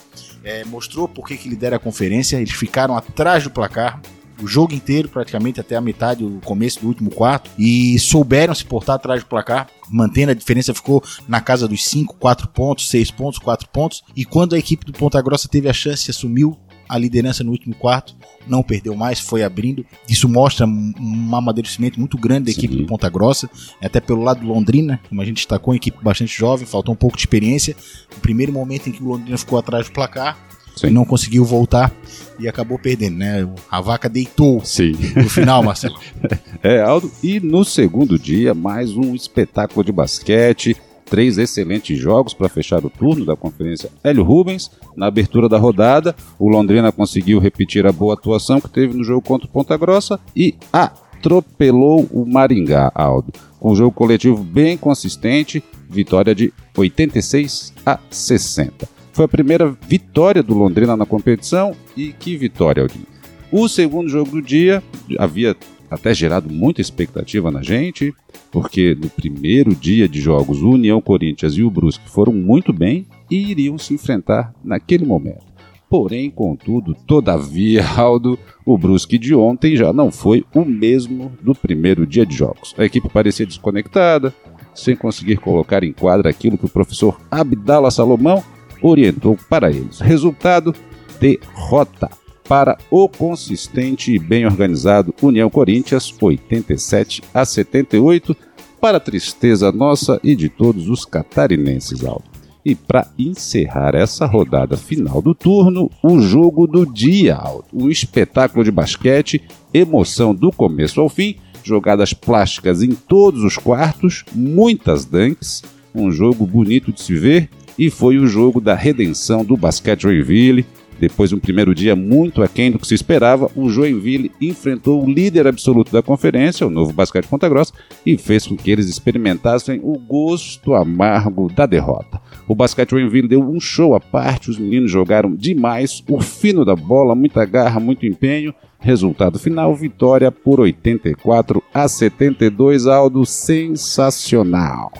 é, 0.44 0.64
mostrou 0.64 1.08
por 1.08 1.26
que 1.26 1.48
lidera 1.48 1.76
a 1.76 1.78
conferência, 1.78 2.36
eles 2.36 2.52
ficaram 2.52 2.96
atrás 2.96 3.44
do 3.44 3.50
placar, 3.50 4.00
o 4.42 4.46
jogo 4.46 4.74
inteiro, 4.74 5.08
praticamente 5.08 5.60
até 5.60 5.76
a 5.76 5.80
metade, 5.80 6.24
o 6.24 6.40
começo 6.44 6.80
do 6.80 6.88
último 6.88 7.10
quarto, 7.10 7.50
e 7.58 7.98
souberam 7.98 8.54
se 8.54 8.64
portar 8.64 8.96
atrás 8.96 9.22
do 9.22 9.26
placar, 9.26 9.68
mantendo 9.90 10.32
a 10.32 10.34
diferença, 10.34 10.74
ficou 10.74 11.02
na 11.26 11.40
casa 11.40 11.66
dos 11.66 11.84
5, 11.86 12.16
4 12.16 12.48
pontos, 12.48 12.88
6 12.90 13.10
pontos, 13.12 13.38
4 13.38 13.68
pontos, 13.70 14.02
e 14.14 14.24
quando 14.24 14.54
a 14.54 14.58
equipe 14.58 14.84
do 14.84 14.92
Ponta 14.92 15.20
Grossa 15.22 15.48
teve 15.48 15.68
a 15.68 15.72
chance, 15.72 16.10
assumiu 16.10 16.56
a 16.88 16.98
liderança 16.98 17.42
no 17.42 17.50
último 17.50 17.74
quarto, 17.74 18.14
não 18.46 18.62
perdeu 18.62 18.94
mais, 18.94 19.18
foi 19.18 19.42
abrindo. 19.42 19.84
Isso 20.08 20.28
mostra 20.28 20.66
um 20.66 21.34
amadurecimento 21.34 21.98
muito 21.98 22.16
grande 22.16 22.46
da 22.46 22.50
equipe 22.50 22.74
Sim. 22.74 22.80
do 22.82 22.86
Ponta 22.86 23.08
Grossa, 23.08 23.50
até 23.82 24.00
pelo 24.00 24.22
lado 24.22 24.40
do 24.40 24.46
Londrina, 24.46 25.00
como 25.08 25.20
a 25.20 25.24
gente 25.24 25.36
destacou, 25.36 25.72
uma 25.72 25.76
equipe 25.76 26.02
bastante 26.02 26.36
jovem, 26.36 26.66
faltou 26.66 26.94
um 26.94 26.96
pouco 26.96 27.16
de 27.16 27.22
experiência. 27.22 27.76
O 28.16 28.20
primeiro 28.20 28.52
momento 28.52 28.88
em 28.88 28.92
que 28.92 29.02
o 29.02 29.06
Londrina 29.06 29.36
ficou 29.36 29.58
atrás 29.58 29.86
do 29.86 29.92
placar, 29.92 30.38
Sim. 30.76 30.90
não 30.90 31.04
conseguiu 31.04 31.44
voltar 31.44 31.92
e 32.38 32.46
acabou 32.46 32.78
perdendo, 32.78 33.16
né? 33.16 33.48
A 33.70 33.80
vaca 33.80 34.08
deitou 34.08 34.62
Sim. 34.64 34.92
no 35.16 35.28
final, 35.28 35.62
Marcelo. 35.62 35.98
é, 36.62 36.82
Aldo. 36.82 37.10
E 37.22 37.40
no 37.40 37.64
segundo 37.64 38.18
dia, 38.18 38.54
mais 38.54 38.94
um 38.94 39.14
espetáculo 39.14 39.82
de 39.82 39.90
basquete 39.90 40.76
três 41.08 41.38
excelentes 41.38 41.98
jogos 41.98 42.34
para 42.34 42.48
fechar 42.48 42.84
o 42.84 42.90
turno 42.90 43.24
da 43.24 43.36
Conferência 43.36 43.90
Hélio 44.04 44.24
Rubens. 44.24 44.70
Na 44.96 45.06
abertura 45.06 45.48
da 45.48 45.56
rodada, 45.56 46.14
o 46.38 46.48
Londrina 46.48 46.92
conseguiu 46.92 47.38
repetir 47.38 47.86
a 47.86 47.92
boa 47.92 48.14
atuação 48.14 48.60
que 48.60 48.68
teve 48.68 48.96
no 48.96 49.04
jogo 49.04 49.22
contra 49.22 49.46
o 49.46 49.50
Ponta 49.50 49.76
Grossa 49.76 50.20
e 50.34 50.54
atropelou 50.72 52.06
o 52.10 52.26
Maringá, 52.26 52.90
Aldo. 52.94 53.32
Com 53.58 53.72
um 53.72 53.76
jogo 53.76 53.92
coletivo 53.92 54.42
bem 54.42 54.76
consistente, 54.76 55.62
vitória 55.88 56.34
de 56.34 56.52
86 56.76 57.72
a 57.84 57.98
60. 58.10 58.88
Foi 59.12 59.24
a 59.24 59.28
primeira 59.28 59.74
vitória 59.88 60.42
do 60.42 60.52
Londrina 60.52 60.96
na 60.96 61.06
competição 61.06 61.74
e 61.96 62.12
que 62.12 62.36
vitória, 62.36 62.82
Aldinho. 62.82 63.06
O 63.50 63.68
segundo 63.68 64.08
jogo 64.08 64.32
do 64.32 64.42
dia 64.42 64.82
havia 65.18 65.56
até 65.90 66.14
gerado 66.14 66.52
muita 66.52 66.80
expectativa 66.80 67.50
na 67.50 67.62
gente, 67.62 68.14
porque 68.50 68.94
no 68.94 69.08
primeiro 69.08 69.74
dia 69.74 70.08
de 70.08 70.20
jogos 70.20 70.62
o 70.62 70.70
União 70.70 71.00
Corinthians 71.00 71.54
e 71.54 71.62
o 71.62 71.70
Brusque 71.70 72.08
foram 72.08 72.32
muito 72.32 72.72
bem 72.72 73.06
e 73.30 73.50
iriam 73.50 73.78
se 73.78 73.94
enfrentar 73.94 74.54
naquele 74.64 75.04
momento. 75.04 75.44
Porém, 75.88 76.30
contudo, 76.30 76.94
todavia, 77.06 77.84
Aldo, 77.96 78.38
o 78.64 78.76
Brusque 78.76 79.18
de 79.18 79.34
ontem 79.34 79.76
já 79.76 79.92
não 79.92 80.10
foi 80.10 80.44
o 80.54 80.64
mesmo 80.64 81.32
do 81.40 81.54
primeiro 81.54 82.06
dia 82.06 82.26
de 82.26 82.34
jogos. 82.34 82.74
A 82.76 82.84
equipe 82.84 83.08
parecia 83.08 83.46
desconectada, 83.46 84.34
sem 84.74 84.96
conseguir 84.96 85.36
colocar 85.36 85.84
em 85.84 85.92
quadra 85.92 86.28
aquilo 86.28 86.58
que 86.58 86.66
o 86.66 86.70
professor 86.70 87.20
Abdala 87.30 87.90
Salomão 87.90 88.42
orientou 88.82 89.38
para 89.48 89.70
eles. 89.70 90.00
Resultado: 90.00 90.74
derrota 91.20 92.10
para 92.48 92.76
o 92.90 93.08
consistente 93.08 94.12
e 94.12 94.18
bem 94.18 94.46
organizado 94.46 95.14
União 95.20 95.50
Corinthians 95.50 96.14
87 96.20 97.22
a 97.34 97.44
78, 97.44 98.36
para 98.80 98.98
a 98.98 99.00
tristeza 99.00 99.72
nossa 99.72 100.20
e 100.22 100.36
de 100.36 100.48
todos 100.48 100.88
os 100.88 101.04
catarinenses, 101.04 102.04
Aldo. 102.04 102.24
E 102.64 102.74
para 102.74 103.08
encerrar 103.18 103.94
essa 103.94 104.26
rodada 104.26 104.76
final 104.76 105.22
do 105.22 105.34
turno, 105.34 105.90
o 106.02 106.20
jogo 106.20 106.66
do 106.66 106.84
dia, 106.84 107.36
Aldo. 107.36 107.66
Um 107.72 107.88
espetáculo 107.88 108.64
de 108.64 108.70
basquete, 108.70 109.42
emoção 109.72 110.34
do 110.34 110.50
começo 110.50 111.00
ao 111.00 111.08
fim, 111.08 111.36
jogadas 111.62 112.12
plásticas 112.12 112.82
em 112.82 112.90
todos 112.90 113.42
os 113.42 113.56
quartos, 113.56 114.24
muitas 114.34 115.04
dunks, 115.04 115.62
um 115.94 116.10
jogo 116.10 116.46
bonito 116.46 116.92
de 116.92 117.00
se 117.00 117.14
ver 117.14 117.48
e 117.78 117.90
foi 117.90 118.18
o 118.18 118.26
jogo 118.26 118.60
da 118.60 118.74
redenção 118.74 119.44
do 119.44 119.56
basquete 119.56 120.02
Joinville, 120.02 120.66
depois 120.98 121.30
de 121.30 121.36
um 121.36 121.38
primeiro 121.38 121.74
dia 121.74 121.94
muito 121.94 122.42
aquém 122.42 122.70
do 122.70 122.78
que 122.78 122.86
se 122.86 122.94
esperava, 122.94 123.50
o 123.54 123.68
Joinville 123.68 124.32
enfrentou 124.40 125.04
o 125.04 125.10
líder 125.10 125.46
absoluto 125.46 125.92
da 125.92 126.02
conferência, 126.02 126.66
o 126.66 126.70
novo 126.70 126.92
Basquete 126.92 127.26
Ponta 127.26 127.48
Grossa, 127.48 127.72
e 128.04 128.16
fez 128.16 128.46
com 128.46 128.56
que 128.56 128.70
eles 128.70 128.88
experimentassem 128.88 129.80
o 129.82 129.98
gosto 129.98 130.74
amargo 130.74 131.52
da 131.52 131.66
derrota. 131.66 132.20
O 132.48 132.54
Basquete 132.54 132.90
Joinville 132.90 133.28
deu 133.28 133.42
um 133.42 133.60
show 133.60 133.94
à 133.94 134.00
parte, 134.00 134.50
os 134.50 134.58
meninos 134.58 134.90
jogaram 134.90 135.34
demais, 135.34 136.02
o 136.08 136.20
fino 136.20 136.64
da 136.64 136.76
bola, 136.76 137.14
muita 137.14 137.44
garra, 137.44 137.80
muito 137.80 138.06
empenho. 138.06 138.54
Resultado 138.78 139.38
final: 139.38 139.74
vitória 139.74 140.30
por 140.30 140.60
84 140.60 141.62
a 141.72 141.88
72, 141.88 142.86
Aldo 142.86 143.24
sensacional. 143.24 144.92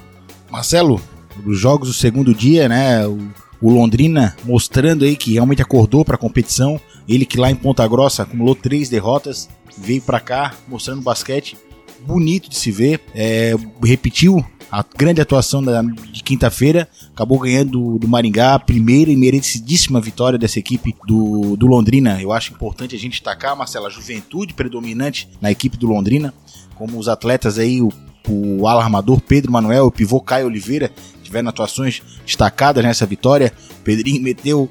Marcelo, 0.50 1.00
os 1.44 1.58
jogos 1.58 1.88
do 1.88 1.94
segundo 1.94 2.34
dia, 2.34 2.68
né? 2.68 3.06
O 3.06 3.18
O 3.60 3.70
Londrina 3.70 4.36
mostrando 4.44 5.04
aí 5.04 5.16
que 5.16 5.32
realmente 5.32 5.62
acordou 5.62 6.04
para 6.04 6.16
a 6.16 6.18
competição. 6.18 6.80
Ele 7.08 7.24
que 7.24 7.38
lá 7.38 7.50
em 7.50 7.56
Ponta 7.56 7.86
Grossa 7.86 8.22
acumulou 8.22 8.54
três 8.54 8.88
derrotas, 8.88 9.48
veio 9.78 10.02
para 10.02 10.20
cá 10.20 10.54
mostrando 10.68 11.02
basquete 11.02 11.56
bonito 12.06 12.48
de 12.48 12.56
se 12.56 12.70
ver. 12.70 13.00
É, 13.14 13.54
repetiu 13.82 14.44
a 14.70 14.84
grande 14.96 15.20
atuação 15.20 15.62
da, 15.62 15.82
de 15.82 16.22
quinta-feira, 16.22 16.88
acabou 17.12 17.38
ganhando 17.38 17.70
do, 17.70 17.98
do, 17.98 18.08
Maringá 18.08 18.58
primeira 18.58 19.10
e 19.10 19.16
merecidíssima 19.16 20.00
vitória 20.00 20.38
dessa 20.38 20.58
equipe 20.58 20.94
do, 21.06 21.56
do 21.56 21.66
Londrina. 21.66 22.20
Eu 22.20 22.32
acho 22.32 22.52
importante 22.52 22.94
a 22.94 22.98
gente 22.98 23.12
destacar, 23.12 23.56
Marcela, 23.56 23.88
a 23.88 23.90
juventude 23.90 24.54
predominante 24.54 25.28
na 25.40 25.50
equipe 25.50 25.76
do 25.76 25.86
Londrina, 25.86 26.34
como 26.74 26.98
os 26.98 27.08
atletas 27.08 27.58
aí, 27.58 27.80
o, 27.80 27.92
o 28.28 28.66
alarmador 28.66 29.20
Pedro 29.20 29.52
Manuel, 29.52 29.86
o 29.86 29.90
pivô 29.90 30.20
Caio 30.20 30.46
Oliveira, 30.46 30.92
tiveram 31.36 31.48
atuações 31.48 32.02
destacadas 32.24 32.82
nessa 32.84 33.04
vitória. 33.06 33.52
O 33.80 33.82
Pedrinho 33.82 34.22
meteu 34.22 34.70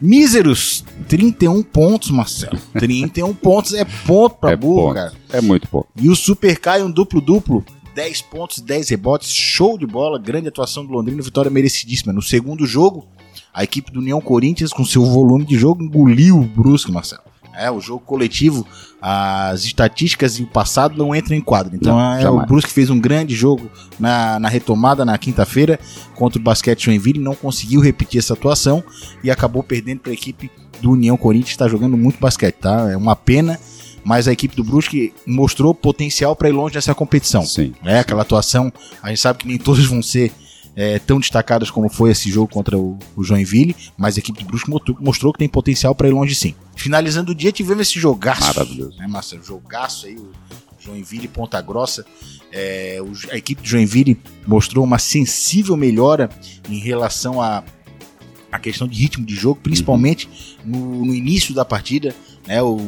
míseros 0.00 0.84
31 1.08 1.62
pontos, 1.62 2.10
Marcelo. 2.10 2.58
31 2.78 3.34
pontos 3.34 3.74
é 3.74 3.84
ponto 4.06 4.36
pra 4.36 4.52
é 4.52 4.56
burro, 4.56 4.82
ponto. 4.82 4.94
cara. 4.94 5.12
É 5.30 5.40
muito 5.40 5.68
pouco. 5.68 5.88
E 5.96 6.08
o 6.08 6.16
Super 6.16 6.58
Caio 6.58 6.86
um 6.86 6.90
duplo-duplo. 6.90 7.64
10 7.94 8.22
pontos, 8.22 8.58
10 8.60 8.88
rebotes, 8.88 9.30
show 9.30 9.78
de 9.78 9.86
bola, 9.86 10.18
grande 10.18 10.48
atuação 10.48 10.84
do 10.84 10.92
Londrina, 10.92 11.22
vitória 11.22 11.48
merecidíssima. 11.48 12.12
No 12.12 12.20
segundo 12.22 12.66
jogo, 12.66 13.06
a 13.52 13.62
equipe 13.62 13.92
do 13.92 14.00
União 14.00 14.20
Corinthians, 14.20 14.72
com 14.72 14.84
seu 14.84 15.04
volume 15.04 15.44
de 15.44 15.56
jogo, 15.56 15.80
engoliu 15.84 16.38
o 16.38 16.44
Brusque, 16.44 16.90
Marcelo. 16.90 17.22
É, 17.56 17.70
o 17.70 17.80
jogo 17.80 18.04
coletivo, 18.04 18.66
as 19.00 19.64
estatísticas 19.64 20.38
e 20.38 20.42
o 20.42 20.46
passado 20.46 20.96
não 20.96 21.14
entram 21.14 21.36
em 21.36 21.40
quadro. 21.40 21.76
Então 21.76 21.96
não, 21.96 22.14
é, 22.14 22.28
o 22.28 22.46
Brusque 22.46 22.72
fez 22.72 22.90
um 22.90 22.98
grande 22.98 23.34
jogo 23.34 23.70
na, 23.98 24.38
na 24.38 24.48
retomada 24.48 25.04
na 25.04 25.16
quinta-feira 25.18 25.78
contra 26.14 26.38
o 26.38 26.42
Basquete 26.42 26.84
Joinville, 26.84 27.18
não 27.18 27.34
conseguiu 27.34 27.80
repetir 27.80 28.18
essa 28.18 28.34
atuação 28.34 28.82
e 29.22 29.30
acabou 29.30 29.62
perdendo 29.62 30.00
para 30.00 30.10
a 30.10 30.14
equipe 30.14 30.50
do 30.80 30.92
União 30.92 31.16
Corinthians, 31.16 31.50
está 31.50 31.68
jogando 31.68 31.96
muito 31.96 32.18
basquete, 32.18 32.56
tá? 32.56 32.90
É 32.90 32.96
uma 32.96 33.16
pena 33.16 33.58
mas 34.04 34.28
a 34.28 34.32
equipe 34.32 34.54
do 34.54 34.62
Brusque 34.62 35.14
mostrou 35.26 35.74
potencial 35.74 36.36
para 36.36 36.50
ir 36.50 36.52
longe 36.52 36.74
nessa 36.74 36.94
competição. 36.94 37.44
Sim. 37.46 37.72
É, 37.82 38.00
aquela 38.00 38.20
atuação, 38.20 38.70
a 39.02 39.08
gente 39.08 39.20
sabe 39.20 39.38
que 39.38 39.48
nem 39.48 39.56
todos 39.56 39.86
vão 39.86 40.02
ser 40.02 40.30
é, 40.76 40.98
tão 40.98 41.20
destacadas 41.20 41.70
como 41.70 41.88
foi 41.88 42.10
esse 42.10 42.30
jogo 42.30 42.48
contra 42.48 42.76
o, 42.76 42.98
o 43.16 43.22
Joinville, 43.22 43.76
mas 43.96 44.16
a 44.16 44.18
equipe 44.18 44.42
do 44.42 44.46
Brusque 44.46 44.70
mostrou 45.00 45.32
que 45.32 45.38
tem 45.38 45.48
potencial 45.48 45.94
para 45.94 46.08
ir 46.08 46.12
longe 46.12 46.34
sim. 46.34 46.54
Finalizando 46.76 47.32
o 47.32 47.34
dia, 47.34 47.52
tivemos 47.52 47.88
esse 47.88 47.98
jogaço. 47.98 48.42
Maravilhoso. 48.42 48.98
Né, 48.98 49.06
Marcelo? 49.06 49.42
Jogaço 49.44 50.06
aí, 50.06 50.16
o 50.16 50.32
Joinville 50.78 51.26
e 51.26 51.28
Ponta 51.28 51.60
Grossa. 51.60 52.04
É, 52.52 52.98
a 53.30 53.36
equipe 53.36 53.62
do 53.62 53.68
Joinville 53.68 54.20
mostrou 54.46 54.84
uma 54.84 54.98
sensível 54.98 55.76
melhora 55.76 56.28
em 56.68 56.78
relação 56.78 57.40
a 57.40 57.62
a 58.52 58.58
questão 58.60 58.86
de 58.86 58.96
ritmo 58.96 59.26
de 59.26 59.34
jogo, 59.34 59.58
principalmente 59.60 60.28
uhum. 60.64 60.70
no, 60.70 61.06
no, 61.06 61.14
início 61.14 61.52
da 61.52 61.64
partida. 61.64 62.14
Né, 62.46 62.62
o, 62.62 62.78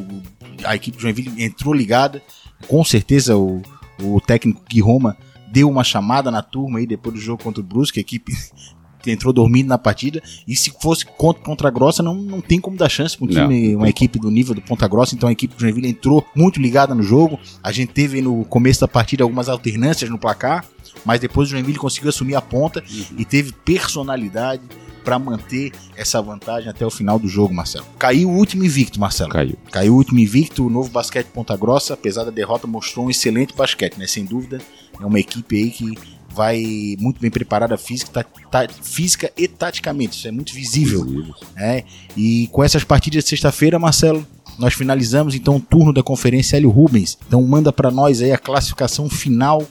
a 0.64 0.76
equipe 0.76 0.96
do 0.96 1.00
Joinville 1.02 1.42
entrou 1.42 1.74
ligada. 1.74 2.22
Com 2.68 2.84
certeza 2.84 3.36
o, 3.36 3.60
o 4.00 4.20
técnico 4.20 4.62
Gui 4.70 4.80
Roma 4.80 5.16
deu 5.52 5.68
uma 5.68 5.84
chamada 5.84 6.30
na 6.30 6.42
turma 6.42 6.78
aí 6.78 6.86
depois 6.86 7.14
do 7.14 7.20
jogo 7.20 7.42
contra 7.42 7.60
o 7.60 7.64
Brusque, 7.64 7.98
a 7.98 8.02
equipe 8.02 8.32
entrou 9.06 9.32
dormindo 9.32 9.68
na 9.68 9.78
partida. 9.78 10.22
E 10.46 10.56
se 10.56 10.72
fosse 10.80 11.06
contra 11.06 11.42
Ponta 11.42 11.70
Grossa, 11.70 12.02
não, 12.02 12.14
não 12.14 12.40
tem 12.40 12.60
como 12.60 12.76
dar 12.76 12.88
chance 12.88 13.16
para 13.16 13.24
um 13.24 13.28
time, 13.28 13.72
não. 13.72 13.78
uma 13.78 13.88
equipe 13.88 14.18
do 14.18 14.30
nível 14.30 14.54
do 14.54 14.60
Ponta 14.60 14.86
Grossa. 14.88 15.14
Então 15.14 15.28
a 15.28 15.32
equipe 15.32 15.54
do 15.54 15.60
Joinville 15.60 15.88
entrou 15.88 16.26
muito 16.34 16.60
ligada 16.60 16.94
no 16.94 17.02
jogo. 17.02 17.38
A 17.62 17.70
gente 17.72 17.92
teve 17.92 18.20
no 18.20 18.44
começo 18.44 18.80
da 18.80 18.88
partida 18.88 19.22
algumas 19.22 19.48
alternâncias 19.48 20.10
no 20.10 20.18
placar, 20.18 20.64
mas 21.04 21.20
depois 21.20 21.48
o 21.48 21.50
Joinville 21.52 21.78
conseguiu 21.78 22.08
assumir 22.08 22.34
a 22.34 22.42
ponta 22.42 22.80
uhum. 22.80 23.16
e 23.18 23.24
teve 23.24 23.52
personalidade 23.52 24.62
para 25.06 25.20
manter 25.20 25.70
essa 25.96 26.20
vantagem 26.20 26.68
até 26.68 26.84
o 26.84 26.90
final 26.90 27.16
do 27.16 27.28
jogo, 27.28 27.54
Marcelo. 27.54 27.86
Caiu 27.96 28.28
o 28.28 28.36
último 28.36 28.64
invicto, 28.64 28.98
Marcelo. 28.98 29.30
Caiu. 29.30 29.56
Caiu 29.70 29.94
o 29.94 29.96
último 29.96 30.18
invicto, 30.18 30.66
o 30.66 30.68
novo 30.68 30.90
basquete 30.90 31.28
Ponta 31.28 31.56
Grossa, 31.56 31.94
apesar 31.94 32.24
da 32.24 32.32
derrota, 32.32 32.66
mostrou 32.66 33.06
um 33.06 33.10
excelente 33.10 33.54
basquete, 33.54 33.98
né? 33.98 34.08
Sem 34.08 34.24
dúvida, 34.24 34.60
é 35.00 35.06
uma 35.06 35.20
equipe 35.20 35.56
aí 35.56 35.70
que 35.70 35.96
vai 36.28 36.96
muito 36.98 37.20
bem 37.20 37.30
preparada 37.30 37.78
física, 37.78 38.10
tá, 38.10 38.24
tá, 38.50 38.68
física 38.82 39.30
e 39.36 39.46
taticamente, 39.46 40.18
isso 40.18 40.26
é 40.26 40.32
muito 40.32 40.52
visível. 40.52 41.04
visível. 41.04 41.34
É, 41.56 41.84
e 42.16 42.48
com 42.48 42.64
essas 42.64 42.82
partidas 42.82 43.22
de 43.22 43.30
sexta-feira, 43.30 43.78
Marcelo, 43.78 44.26
nós 44.58 44.74
finalizamos 44.74 45.36
então 45.36 45.56
o 45.56 45.60
turno 45.60 45.92
da 45.92 46.02
conferência 46.02 46.56
Hélio 46.56 46.70
Rubens. 46.70 47.16
Então 47.28 47.40
manda 47.42 47.72
para 47.72 47.92
nós 47.92 48.20
aí 48.20 48.32
a 48.32 48.38
classificação 48.38 49.08
final 49.08 49.64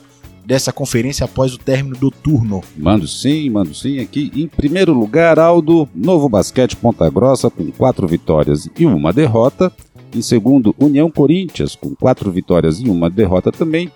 dessa 0.46 0.72
conferência 0.72 1.24
após 1.24 1.52
o 1.52 1.58
término 1.58 1.96
do 1.96 2.10
turno. 2.10 2.62
Mando 2.76 3.08
sim, 3.08 3.50
mando 3.50 3.74
sim. 3.74 3.98
Aqui 3.98 4.30
em 4.34 4.46
primeiro 4.46 4.92
lugar, 4.92 5.38
Aldo, 5.38 5.88
Novo 5.94 6.28
Basquete 6.28 6.76
Ponta 6.76 7.10
Grossa 7.10 7.50
com 7.50 7.70
quatro 7.72 8.06
vitórias 8.06 8.68
e 8.78 8.86
uma 8.86 9.12
derrota. 9.12 9.72
Em 10.14 10.22
segundo, 10.22 10.74
União 10.78 11.10
Corinthians 11.10 11.74
com 11.74 11.94
quatro 11.94 12.30
vitórias 12.30 12.80
e 12.80 12.88
uma 12.88 13.10
derrota 13.10 13.50
também. 13.50 13.90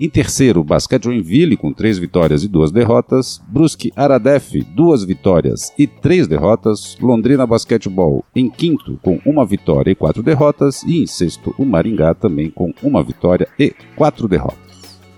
Em 0.00 0.08
terceiro, 0.08 0.64
Basquete 0.64 1.04
Joinville 1.04 1.56
com 1.56 1.72
três 1.72 1.98
vitórias 1.98 2.42
e 2.42 2.48
duas 2.48 2.70
derrotas. 2.70 3.40
Brusque 3.48 3.92
Aradef, 3.94 4.60
duas 4.74 5.04
vitórias 5.04 5.72
e 5.78 5.86
três 5.86 6.26
derrotas. 6.26 6.96
Londrina 7.00 7.46
Basquetebol 7.46 8.24
em 8.34 8.48
quinto 8.48 8.98
com 9.02 9.20
uma 9.26 9.44
vitória 9.44 9.90
e 9.90 9.94
quatro 9.94 10.22
derrotas. 10.22 10.82
E 10.84 11.02
em 11.02 11.06
sexto, 11.06 11.54
o 11.58 11.64
Maringá 11.64 12.14
também 12.14 12.50
com 12.50 12.72
uma 12.82 13.02
vitória 13.02 13.48
e 13.58 13.74
quatro 13.96 14.28
derrotas. 14.28 14.63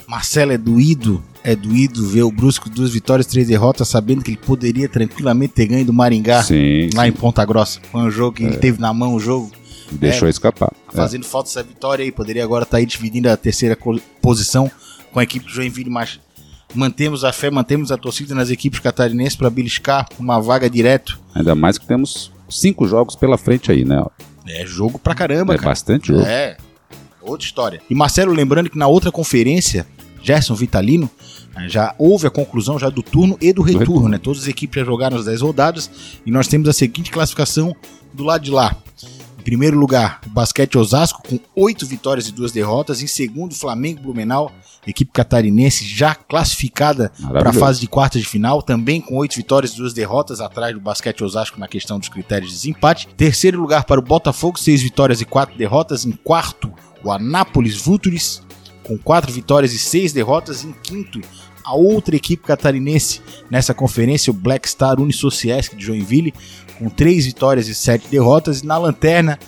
Marcelo 0.08 0.52
é 0.52 0.58
doído, 0.58 1.22
é 1.42 1.56
doído 1.56 2.06
ver 2.08 2.22
o 2.22 2.30
Brusco 2.30 2.70
duas 2.70 2.92
vitórias, 2.92 3.26
três 3.26 3.48
derrotas, 3.48 3.88
sabendo 3.88 4.22
que 4.22 4.30
ele 4.30 4.38
poderia 4.38 4.88
tranquilamente 4.88 5.54
ter 5.54 5.66
ganho 5.66 5.84
do 5.84 5.92
Maringá 5.92 6.42
sim, 6.42 6.88
lá 6.94 7.02
sim. 7.02 7.08
em 7.08 7.12
Ponta 7.12 7.44
Grossa. 7.44 7.80
Foi 7.90 8.02
um 8.02 8.10
jogo 8.10 8.36
que 8.36 8.44
é. 8.44 8.46
ele 8.46 8.56
teve 8.56 8.80
na 8.80 8.92
mão 8.94 9.14
o 9.14 9.20
jogo. 9.20 9.50
Deixou 9.90 10.26
é, 10.26 10.30
escapar. 10.30 10.72
É. 10.92 10.96
Fazendo 10.96 11.24
é. 11.24 11.28
falta 11.28 11.48
essa 11.48 11.62
vitória 11.62 12.04
aí, 12.04 12.12
poderia 12.12 12.44
agora 12.44 12.62
estar 12.62 12.72
tá 12.72 12.78
aí 12.78 12.86
dividindo 12.86 13.28
a 13.28 13.36
terceira 13.36 13.76
posição 14.20 14.70
com 15.12 15.18
a 15.18 15.22
equipe 15.22 15.46
do 15.46 15.50
Joinville, 15.50 15.90
mas 15.90 16.20
mantemos 16.74 17.24
a 17.24 17.32
fé, 17.32 17.50
mantemos 17.50 17.90
a 17.90 17.96
torcida 17.96 18.34
nas 18.34 18.50
equipes 18.50 18.80
catarinenses 18.80 19.36
para 19.36 19.50
beliscar 19.50 20.08
uma 20.18 20.40
vaga 20.40 20.68
direto. 20.68 21.18
Ainda 21.34 21.54
mais 21.54 21.78
que 21.78 21.86
temos 21.86 22.30
cinco 22.48 22.86
jogos 22.86 23.16
pela 23.16 23.38
frente 23.38 23.72
aí, 23.72 23.84
né? 23.84 24.04
É 24.48 24.64
jogo 24.64 24.98
pra 24.98 25.14
caramba, 25.14 25.54
é 25.54 25.56
cara. 25.56 25.70
bastante 25.70 26.08
jogo. 26.08 26.22
É, 26.22 26.56
outra 27.20 27.44
história. 27.44 27.80
E 27.90 27.94
Marcelo, 27.94 28.32
lembrando 28.32 28.70
que 28.70 28.78
na 28.78 28.86
outra 28.86 29.10
conferência 29.10 29.86
Gerson 30.26 30.54
Vitalino, 30.54 31.08
né, 31.54 31.68
já 31.68 31.94
houve 31.98 32.26
a 32.26 32.30
conclusão 32.30 32.78
já 32.78 32.90
do 32.90 33.02
turno 33.02 33.38
e 33.40 33.52
do 33.52 33.62
retorno, 33.62 33.84
do 33.86 33.92
retorno. 33.92 34.08
né? 34.08 34.18
Todas 34.18 34.42
as 34.42 34.48
equipes 34.48 34.80
já 34.80 34.84
jogaram 34.84 35.16
as 35.16 35.24
10 35.26 35.40
rodadas 35.40 35.90
e 36.26 36.30
nós 36.30 36.48
temos 36.48 36.68
a 36.68 36.72
seguinte 36.72 37.10
classificação 37.10 37.74
do 38.12 38.24
lado 38.24 38.42
de 38.42 38.50
lá. 38.50 38.76
Em 39.38 39.42
primeiro 39.42 39.78
lugar, 39.78 40.20
o 40.26 40.30
Basquete 40.30 40.76
Osasco 40.76 41.22
com 41.22 41.38
8 41.54 41.86
vitórias 41.86 42.26
e 42.26 42.32
2 42.32 42.50
derrotas. 42.50 43.00
Em 43.00 43.06
segundo, 43.06 43.54
Flamengo 43.54 44.02
Blumenau, 44.02 44.50
equipe 44.84 45.12
catarinense 45.12 45.86
já 45.86 46.16
classificada 46.16 47.12
para 47.30 47.50
a 47.50 47.52
fase 47.52 47.80
de 47.80 47.86
quartas 47.86 48.20
de 48.22 48.26
final, 48.28 48.60
também 48.60 49.00
com 49.00 49.16
8 49.16 49.36
vitórias 49.36 49.72
e 49.74 49.76
2 49.76 49.94
derrotas, 49.94 50.40
atrás 50.40 50.74
do 50.74 50.80
Basquete 50.80 51.22
Osasco 51.22 51.60
na 51.60 51.68
questão 51.68 52.00
dos 52.00 52.08
critérios 52.08 52.50
de 52.50 52.56
desempate. 52.56 53.06
Terceiro 53.16 53.60
lugar 53.60 53.84
para 53.84 54.00
o 54.00 54.02
Botafogo, 54.02 54.58
6 54.58 54.82
vitórias 54.82 55.20
e 55.20 55.24
4 55.24 55.56
derrotas. 55.56 56.04
Em 56.04 56.10
quarto, 56.10 56.72
o 57.04 57.12
Anápolis 57.12 57.76
Vultures, 57.76 58.42
com 58.86 58.96
quatro 58.96 59.32
vitórias 59.32 59.72
e 59.72 59.78
seis 59.78 60.12
derrotas. 60.12 60.64
Em 60.64 60.72
quinto, 60.72 61.20
a 61.64 61.74
outra 61.74 62.14
equipe 62.14 62.46
catarinense 62.46 63.20
nessa 63.50 63.74
conferência, 63.74 64.30
o 64.30 64.34
Black 64.34 64.68
Star 64.68 65.00
Unisociesc 65.00 65.74
de 65.74 65.84
Joinville, 65.84 66.32
com 66.78 66.88
três 66.88 67.26
vitórias 67.26 67.66
e 67.66 67.74
sete 67.74 68.06
derrotas. 68.08 68.60
E 68.60 68.66
na 68.66 68.78
lanterna, 68.78 69.38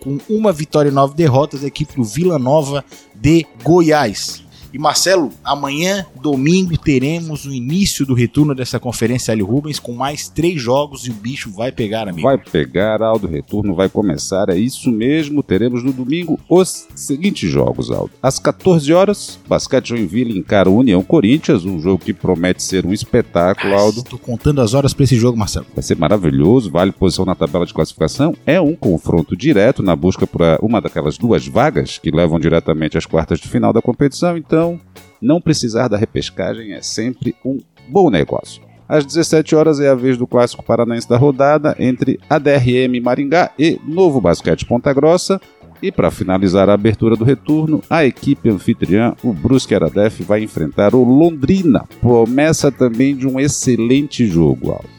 com 0.00 0.18
uma 0.28 0.52
vitória 0.52 0.88
e 0.88 0.92
nove 0.92 1.14
derrotas, 1.14 1.62
a 1.62 1.66
equipe 1.66 1.94
do 1.94 2.04
Vila 2.04 2.38
Nova 2.38 2.84
de 3.14 3.46
Goiás. 3.62 4.45
E 4.72 4.78
Marcelo, 4.78 5.30
amanhã, 5.44 6.06
domingo, 6.20 6.76
teremos 6.76 7.44
o 7.44 7.52
início 7.52 8.04
do 8.04 8.14
retorno 8.14 8.54
dessa 8.54 8.78
conferência 8.78 9.32
L. 9.32 9.42
Rubens 9.42 9.78
com 9.78 9.92
mais 9.92 10.28
três 10.28 10.60
jogos 10.60 11.06
e 11.06 11.10
o 11.10 11.14
bicho 11.14 11.50
vai 11.50 11.72
pegar, 11.72 12.08
amigo. 12.08 12.26
Vai 12.26 12.38
pegar, 12.38 13.02
Aldo. 13.02 13.26
O 13.26 13.30
retorno 13.30 13.74
vai 13.74 13.88
começar. 13.88 14.48
É 14.48 14.56
isso 14.56 14.90
mesmo. 14.90 15.42
Teremos 15.42 15.82
no 15.82 15.92
domingo 15.92 16.38
os 16.48 16.86
seguintes 16.94 17.50
jogos, 17.50 17.90
Aldo. 17.90 18.10
Às 18.22 18.38
14 18.38 18.92
horas, 18.92 19.38
Basquete 19.48 19.88
Joinville 19.88 20.38
encara 20.38 20.68
o 20.68 20.76
União 20.76 21.02
Corinthians, 21.02 21.64
um 21.64 21.80
jogo 21.80 22.04
que 22.04 22.12
promete 22.12 22.62
ser 22.62 22.84
um 22.84 22.92
espetáculo, 22.92 23.74
Aldo. 23.74 24.00
Estou 24.00 24.18
contando 24.18 24.60
as 24.60 24.74
horas 24.74 24.92
para 24.92 25.04
esse 25.04 25.16
jogo, 25.16 25.38
Marcelo. 25.38 25.66
Vai 25.74 25.82
ser 25.82 25.96
maravilhoso. 25.96 26.70
Vale 26.70 26.92
posição 26.92 27.24
na 27.24 27.34
tabela 27.34 27.66
de 27.66 27.74
classificação. 27.74 28.34
É 28.44 28.60
um 28.60 28.74
confronto 28.74 29.36
direto 29.36 29.82
na 29.82 29.94
busca 29.94 30.26
por 30.26 30.40
uma 30.60 30.80
daquelas 30.80 31.16
duas 31.16 31.46
vagas 31.46 31.98
que 31.98 32.10
levam 32.10 32.38
diretamente 32.38 32.98
às 32.98 33.06
quartas 33.06 33.38
de 33.38 33.48
final 33.48 33.72
da 33.72 33.82
competição. 33.82 34.36
Então, 34.36 34.65
então, 34.66 34.80
não 35.22 35.40
precisar 35.40 35.88
da 35.88 35.96
repescagem 35.96 36.72
é 36.72 36.82
sempre 36.82 37.34
um 37.44 37.58
bom 37.88 38.10
negócio. 38.10 38.62
Às 38.88 39.04
17 39.04 39.54
horas 39.54 39.80
é 39.80 39.88
a 39.88 39.94
vez 39.94 40.16
do 40.16 40.26
clássico 40.26 40.62
paranaense 40.62 41.08
da 41.08 41.16
rodada 41.16 41.74
entre 41.78 42.20
ADRM 42.28 43.00
Maringá 43.02 43.50
e 43.58 43.80
Novo 43.84 44.20
Basquete 44.20 44.64
Ponta 44.64 44.92
Grossa. 44.92 45.40
E 45.82 45.92
para 45.92 46.10
finalizar 46.10 46.70
a 46.70 46.74
abertura 46.74 47.16
do 47.16 47.24
retorno, 47.24 47.82
a 47.90 48.04
equipe 48.04 48.48
anfitriã, 48.48 49.14
o 49.22 49.32
Brusque 49.32 49.74
Aradef, 49.74 50.22
vai 50.22 50.42
enfrentar 50.42 50.94
o 50.94 51.04
Londrina. 51.04 51.84
Promessa 52.00 52.72
também 52.72 53.14
de 53.14 53.26
um 53.26 53.38
excelente 53.38 54.26
jogo, 54.26 54.70
Aldo. 54.70 54.95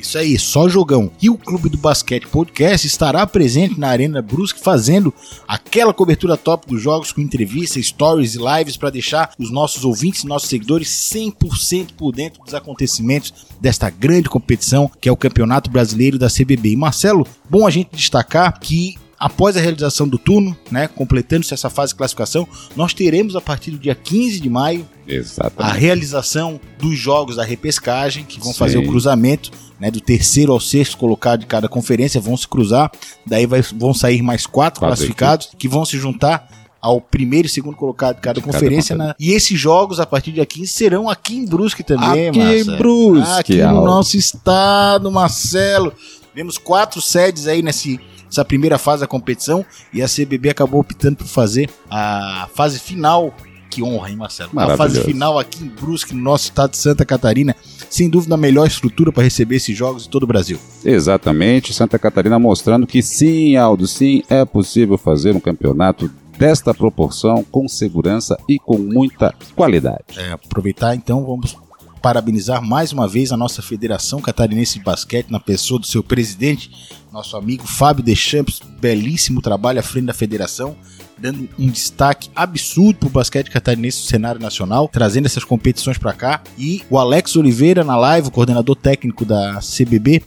Isso 0.00 0.18
aí, 0.18 0.38
só 0.38 0.68
jogão. 0.68 1.10
E 1.20 1.28
o 1.28 1.36
Clube 1.36 1.68
do 1.68 1.76
Basquete 1.76 2.26
Podcast 2.26 2.86
estará 2.86 3.26
presente 3.26 3.78
na 3.78 3.88
Arena 3.88 4.22
Brusque 4.22 4.60
fazendo 4.60 5.12
aquela 5.46 5.92
cobertura 5.92 6.36
top 6.36 6.66
dos 6.66 6.80
jogos 6.80 7.12
com 7.12 7.20
entrevistas, 7.20 7.86
stories 7.86 8.34
e 8.34 8.38
lives 8.38 8.76
para 8.76 8.90
deixar 8.90 9.32
os 9.38 9.50
nossos 9.50 9.84
ouvintes 9.84 10.24
e 10.24 10.26
nossos 10.26 10.48
seguidores 10.48 10.88
100% 10.88 11.92
por 11.96 12.12
dentro 12.12 12.42
dos 12.42 12.54
acontecimentos 12.54 13.32
desta 13.60 13.90
grande 13.90 14.28
competição 14.28 14.90
que 15.00 15.08
é 15.08 15.12
o 15.12 15.16
Campeonato 15.16 15.70
Brasileiro 15.70 16.18
da 16.18 16.28
CBB. 16.28 16.70
E 16.70 16.76
Marcelo, 16.76 17.26
bom 17.48 17.66
a 17.66 17.70
gente 17.70 17.90
destacar 17.94 18.58
que 18.58 18.96
após 19.20 19.54
a 19.56 19.60
realização 19.60 20.08
do 20.08 20.16
turno, 20.18 20.56
né, 20.70 20.88
completando-se 20.88 21.52
essa 21.52 21.68
fase 21.68 21.92
de 21.92 21.96
classificação, 21.98 22.48
nós 22.74 22.94
teremos 22.94 23.36
a 23.36 23.40
partir 23.40 23.70
do 23.70 23.78
dia 23.78 23.94
15 23.94 24.40
de 24.40 24.48
maio 24.48 24.88
Exatamente. 25.06 25.70
a 25.70 25.72
realização 25.78 26.58
dos 26.78 26.98
jogos 26.98 27.36
da 27.36 27.44
repescagem, 27.44 28.24
que 28.24 28.40
vão 28.40 28.52
Sim. 28.52 28.58
fazer 28.58 28.78
o 28.78 28.86
cruzamento 28.86 29.50
né, 29.78 29.90
do 29.90 30.00
terceiro 30.00 30.52
ao 30.52 30.58
sexto 30.60 30.96
colocado 30.96 31.40
de 31.40 31.46
cada 31.46 31.68
conferência, 31.68 32.18
vão 32.20 32.34
se 32.36 32.48
cruzar, 32.48 32.90
daí 33.26 33.44
vai- 33.46 33.62
vão 33.76 33.92
sair 33.92 34.22
mais 34.22 34.46
quatro, 34.46 34.80
Quatro 34.80 34.96
classificados 34.96 35.50
que 35.58 35.68
vão 35.68 35.84
se 35.84 35.98
juntar 35.98 36.48
ao 36.80 36.98
primeiro 36.98 37.46
e 37.46 37.50
segundo 37.50 37.76
colocado 37.76 38.16
de 38.16 38.22
cada 38.22 38.40
cada 38.40 38.52
conferência. 38.52 38.96
né? 38.96 39.14
E 39.20 39.32
esses 39.32 39.58
jogos, 39.60 40.00
a 40.00 40.06
partir 40.06 40.32
dia 40.32 40.46
15, 40.46 40.66
serão 40.72 41.10
aqui 41.10 41.36
em 41.36 41.44
Brusque 41.44 41.82
também, 41.84 42.30
Aqui 42.30 42.40
em. 42.40 42.64
Brusque, 42.78 43.30
Aqui 43.38 43.62
no 43.62 43.84
nosso 43.84 44.16
estado, 44.16 45.10
Marcelo. 45.12 45.92
Temos 46.34 46.56
quatro 46.56 47.02
sedes 47.02 47.46
aí 47.46 47.60
nesse, 47.60 48.00
nessa 48.30 48.44
primeira 48.44 48.78
fase 48.78 49.00
da 49.00 49.06
competição 49.06 49.66
e 49.92 50.00
a 50.00 50.06
CBB 50.06 50.50
acabou 50.50 50.80
optando 50.80 51.16
por 51.16 51.26
fazer 51.26 51.68
a 51.90 52.48
fase 52.54 52.78
final. 52.78 53.34
Que 53.68 53.84
honra, 53.84 54.10
hein, 54.10 54.16
Marcelo? 54.16 54.50
A 54.56 54.76
fase 54.76 55.00
final 55.04 55.38
aqui 55.38 55.62
em 55.62 55.68
Brusque, 55.68 56.12
no 56.12 56.20
nosso 56.20 56.44
estado 56.44 56.72
de 56.72 56.78
Santa 56.78 57.04
Catarina. 57.04 57.54
Sem 57.88 58.10
dúvida, 58.10 58.34
a 58.34 58.38
melhor 58.38 58.66
estrutura 58.66 59.12
para 59.12 59.22
receber 59.22 59.56
esses 59.56 59.76
jogos 59.76 60.04
de 60.04 60.08
todo 60.08 60.24
o 60.24 60.26
Brasil. 60.26 60.58
Exatamente, 60.84 61.72
Santa 61.72 61.96
Catarina 61.96 62.36
mostrando 62.36 62.84
que 62.84 63.00
sim, 63.00 63.54
Aldo, 63.54 63.86
sim, 63.86 64.24
é 64.28 64.44
possível 64.44 64.98
fazer 64.98 65.36
um 65.36 65.40
campeonato 65.40 66.10
desta 66.36 66.74
proporção, 66.74 67.44
com 67.44 67.68
segurança 67.68 68.36
e 68.48 68.58
com 68.58 68.78
muita 68.78 69.32
qualidade. 69.54 70.02
É, 70.16 70.32
aproveitar 70.32 70.96
então, 70.96 71.24
vamos 71.24 71.56
parabenizar 72.00 72.62
mais 72.62 72.92
uma 72.92 73.06
vez 73.06 73.32
a 73.32 73.36
nossa 73.36 73.62
Federação 73.62 74.20
Catarinense 74.20 74.78
de 74.78 74.84
Basquete, 74.84 75.30
na 75.30 75.38
pessoa 75.38 75.78
do 75.78 75.86
seu 75.86 76.02
presidente, 76.02 76.70
nosso 77.12 77.36
amigo 77.36 77.66
Fábio 77.66 78.02
Deschamps. 78.02 78.60
Belíssimo 78.80 79.42
trabalho 79.42 79.80
à 79.80 79.82
frente 79.82 80.06
da 80.06 80.14
federação, 80.14 80.76
dando 81.18 81.48
um 81.58 81.68
destaque 81.68 82.30
absurdo 82.34 83.00
para 83.00 83.08
o 83.08 83.10
basquete 83.10 83.50
catarinense 83.50 84.00
no 84.00 84.06
cenário 84.06 84.40
nacional, 84.40 84.88
trazendo 84.88 85.26
essas 85.26 85.44
competições 85.44 85.98
para 85.98 86.12
cá. 86.12 86.42
E 86.58 86.82
o 86.88 86.98
Alex 86.98 87.36
Oliveira, 87.36 87.84
na 87.84 87.96
live, 87.96 88.28
o 88.28 88.30
coordenador 88.30 88.76
técnico 88.76 89.24
da 89.24 89.60
CBB, 89.60 90.22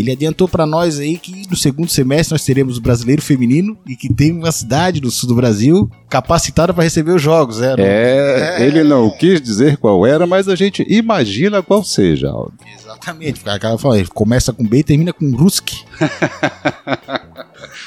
ele 0.00 0.10
adiantou 0.12 0.48
para 0.48 0.66
nós 0.66 0.98
aí 0.98 1.16
que 1.18 1.48
no 1.50 1.56
segundo 1.56 1.88
semestre 1.88 2.32
nós 2.34 2.44
teremos 2.44 2.78
o 2.78 2.80
brasileiro 2.80 3.22
feminino 3.22 3.76
e 3.86 3.94
que 3.96 4.12
tem 4.12 4.32
uma 4.32 4.50
cidade 4.52 5.00
do 5.00 5.10
sul 5.10 5.28
do 5.28 5.34
Brasil 5.34 5.90
capacitada 6.08 6.72
para 6.74 6.84
receber 6.84 7.12
os 7.12 7.22
jogos. 7.22 7.60
É, 7.60 7.76
não- 7.76 7.84
É, 7.84 8.62
É. 8.62 8.66
ele 8.66 8.82
não 8.84 9.10
quis 9.10 9.40
dizer 9.40 9.76
qual 9.76 10.06
era, 10.06 10.26
mas 10.26 10.48
a 10.48 10.54
gente 10.56 10.84
imagina 10.88 11.62
qual 11.62 11.82
seja, 11.84 12.28
Aldo. 12.30 12.54
Exatamente. 12.78 13.40
Aquela 13.48 13.78
fala, 13.78 13.98
ele 13.98 14.08
começa 14.08 14.52
com 14.52 14.64
B 14.66 14.78
e 14.78 14.84
termina 14.84 15.12
com 15.12 15.30
Rusk. 15.36 15.70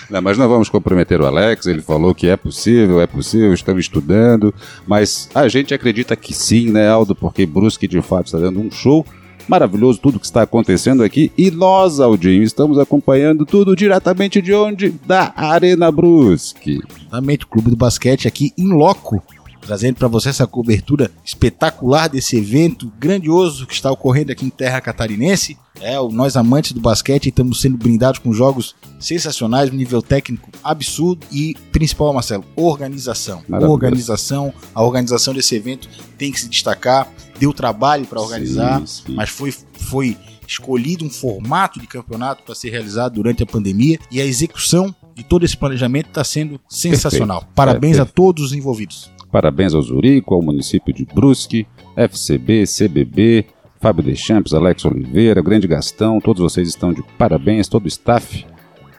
Não, 0.10 0.22
mas 0.22 0.38
não 0.38 0.48
vamos 0.48 0.70
comprometer 0.70 1.20
o 1.20 1.26
Alex, 1.26 1.66
ele 1.66 1.82
falou 1.82 2.16
que 2.16 2.28
é 2.28 2.38
possível, 2.38 3.02
é 3.02 3.08
possível, 3.08 3.54
estamos 3.54 3.82
estudando, 3.86 4.54
mas 4.88 5.30
a 5.36 5.48
gente 5.50 5.74
acredita 5.74 6.16
que 6.16 6.34
sim, 6.34 6.72
né, 6.72 6.88
Aldo, 6.88 7.14
porque 7.14 7.46
Brusque 7.46 7.88
de 7.88 8.02
fato 8.02 8.28
está 8.28 8.38
dando 8.40 8.60
um 8.62 8.72
show 8.72 9.06
maravilhoso, 9.48 10.00
tudo 10.00 10.20
que 10.20 10.26
está 10.26 10.42
acontecendo 10.44 11.04
aqui, 11.04 11.32
e 11.38 11.50
nós, 11.52 12.00
Aldinho, 12.00 12.44
estamos 12.44 12.78
acompanhando 12.78 13.46
tudo 13.46 13.76
diretamente 13.76 14.42
de 14.42 14.54
onde? 14.54 14.90
Da 15.06 15.34
Arena 15.36 15.92
Brusque. 15.92 16.80
Exatamente, 17.02 17.46
o 17.46 17.48
Clube 17.48 17.70
do 17.70 17.76
Basquete 17.78 18.28
aqui 18.28 18.52
em 18.58 18.68
loco, 18.72 19.22
trazendo 19.62 19.96
para 19.96 20.08
você 20.08 20.30
essa 20.30 20.48
cobertura 20.48 21.12
espetacular 21.26 22.08
desse 22.08 22.38
evento 22.38 22.92
grandioso 23.00 23.66
que 23.68 23.74
está 23.74 23.92
ocorrendo 23.92 24.32
aqui 24.32 24.46
em 24.46 24.50
terra 24.50 24.80
catarinense. 24.80 25.58
É, 25.82 26.00
o- 26.00 26.10
nós 26.10 26.36
amantes 26.36 26.72
do 26.72 26.80
basquete 26.80 27.28
estamos 27.28 27.62
sendo 27.62 27.78
brindados 27.78 28.20
com 28.20 28.34
jogos 28.34 28.76
sensacionais, 29.00 29.70
um 29.70 29.76
nível 29.76 30.02
técnico 30.02 30.50
absurdo 30.64 31.26
e 31.32 31.56
principal, 31.72 32.12
Marcelo, 32.14 32.44
organização. 32.56 33.44
Maravilhoso. 33.48 33.74
Organização, 33.74 34.54
a 34.74 34.82
organização 34.84 35.34
desse 35.34 35.54
evento 35.56 35.88
tem 36.18 36.32
que 36.32 36.40
se 36.40 36.50
destacar, 36.50 37.08
deu 37.40 37.54
trabalho 37.54 38.06
para 38.06 38.22
organizar, 38.22 38.80
Sim, 38.82 39.04
sim. 39.06 39.16
mas 39.16 39.30
foi, 39.30 39.52
foi 39.52 40.18
escolhido 40.48 41.06
um 41.06 41.10
formato 41.10 41.80
de 41.80 41.88
campeonato 41.88 42.44
para 42.44 42.56
ser 42.56 42.70
realizado 42.70 43.16
durante 43.16 43.44
a 43.44 43.46
pandemia 43.46 44.00
e 44.12 44.22
a 44.22 44.26
execução 44.26 44.94
de 45.14 45.24
todo 45.24 45.44
esse 45.44 45.58
planejamento 45.58 46.08
está 46.08 46.24
sendo 46.24 46.60
sensacional. 46.70 47.48
Parabéns 47.56 47.98
É, 47.98 48.02
a 48.02 48.06
todos 48.06 48.44
os 48.46 48.54
envolvidos. 48.54 49.12
Parabéns 49.32 49.74
ao 49.74 49.82
Zurico, 49.82 50.34
ao 50.34 50.42
município 50.42 50.94
de 50.94 51.06
Brusque, 51.06 51.68
FCB, 51.96 52.64
CBB, 52.66 53.46
Fábio 53.82 54.04
Deschamps, 54.04 54.54
Alex 54.54 54.86
Oliveira, 54.86 55.42
Grande 55.42 55.68
Gastão, 55.68 56.22
todos 56.22 56.42
vocês 56.42 56.68
estão 56.68 56.94
de 56.94 57.04
parabéns, 57.18 57.68
todo 57.68 57.86
o 57.86 57.88
staff. 57.88 58.46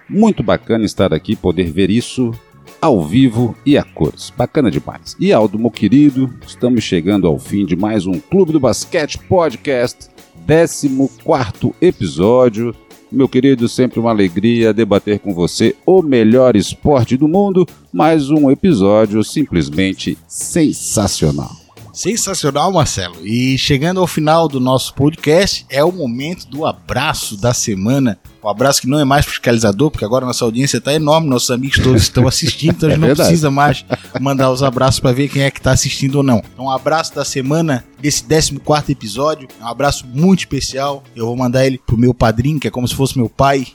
Muito 0.09 0.42
bacana 0.42 0.85
estar 0.85 1.12
aqui, 1.14 1.35
poder 1.37 1.70
ver 1.70 1.90
isso 1.90 2.33
ao 2.81 3.02
vivo 3.04 3.54
e 3.64 3.76
a 3.76 3.83
cores. 3.83 4.33
Bacana 4.37 4.70
demais. 4.70 5.16
E 5.18 5.33
Aldo, 5.33 5.59
meu 5.59 5.70
querido, 5.70 6.33
estamos 6.46 6.85
chegando 6.85 7.26
ao 7.26 7.38
fim 7.38 7.64
de 7.64 7.76
mais 7.76 8.07
um 8.07 8.18
Clube 8.18 8.52
do 8.52 8.61
Basquete 8.61 9.18
Podcast, 9.28 10.09
14 10.46 11.74
episódio. 11.81 12.74
Meu 13.11 13.28
querido, 13.28 13.68
sempre 13.68 13.98
uma 13.98 14.11
alegria 14.11 14.74
debater 14.74 15.18
com 15.18 15.33
você 15.33 15.74
o 15.87 16.02
melhor 16.02 16.57
esporte 16.57 17.16
do 17.16 17.26
mundo. 17.26 17.66
Mais 17.92 18.31
um 18.31 18.50
episódio 18.50 19.24
simplesmente 19.24 20.18
sensacional. 20.26 21.67
Sensacional, 21.98 22.70
Marcelo. 22.70 23.26
E 23.26 23.58
chegando 23.58 23.98
ao 23.98 24.06
final 24.06 24.46
do 24.46 24.61
nosso 24.61 24.94
podcast, 24.94 25.66
é 25.68 25.82
o 25.82 25.90
momento 25.90 26.46
do 26.46 26.64
abraço 26.64 27.37
da 27.37 27.52
semana. 27.52 28.16
O 28.40 28.48
abraço 28.48 28.82
que 28.82 28.87
não 28.87 29.00
é 29.00 29.04
mais 29.04 29.26
fiscalizador, 29.26 29.90
porque 29.90 30.04
agora 30.04 30.24
nossa 30.24 30.44
audiência 30.44 30.78
está 30.78 30.94
enorme, 30.94 31.28
nossos 31.28 31.50
amigos 31.50 31.80
todos 31.82 32.02
estão 32.02 32.28
assistindo, 32.28 32.76
então 32.76 32.88
a 32.88 32.92
É 32.92 32.94
gente 32.94 33.00
não 33.00 33.06
verdade. 33.08 33.28
precisa 33.28 33.50
mais 33.50 33.84
mandar 34.20 34.48
os 34.52 34.62
abraços 34.62 35.00
para 35.00 35.11
ver 35.11 35.28
quem 35.28 35.42
é 35.42 35.50
que 35.50 35.58
está 35.58 35.72
assistindo 35.72 36.14
ou 36.14 36.22
não. 36.22 36.40
Então, 36.52 36.66
um 36.66 36.70
abraço 36.70 37.12
da 37.16 37.24
semana 37.24 37.84
desse 38.00 38.22
14 38.22 38.92
episódio, 38.92 39.48
um 39.61 39.66
abraço 39.66 40.06
muito 40.06 40.38
especial. 40.38 41.02
Eu 41.16 41.26
vou 41.26 41.37
mandar 41.37 41.66
ele 41.66 41.80
pro 41.84 41.98
meu 41.98 42.14
padrinho, 42.14 42.61
que 42.61 42.68
é 42.68 42.70
como 42.70 42.87
se 42.87 42.94
fosse 42.94 43.18
meu 43.18 43.28
pai, 43.28 43.66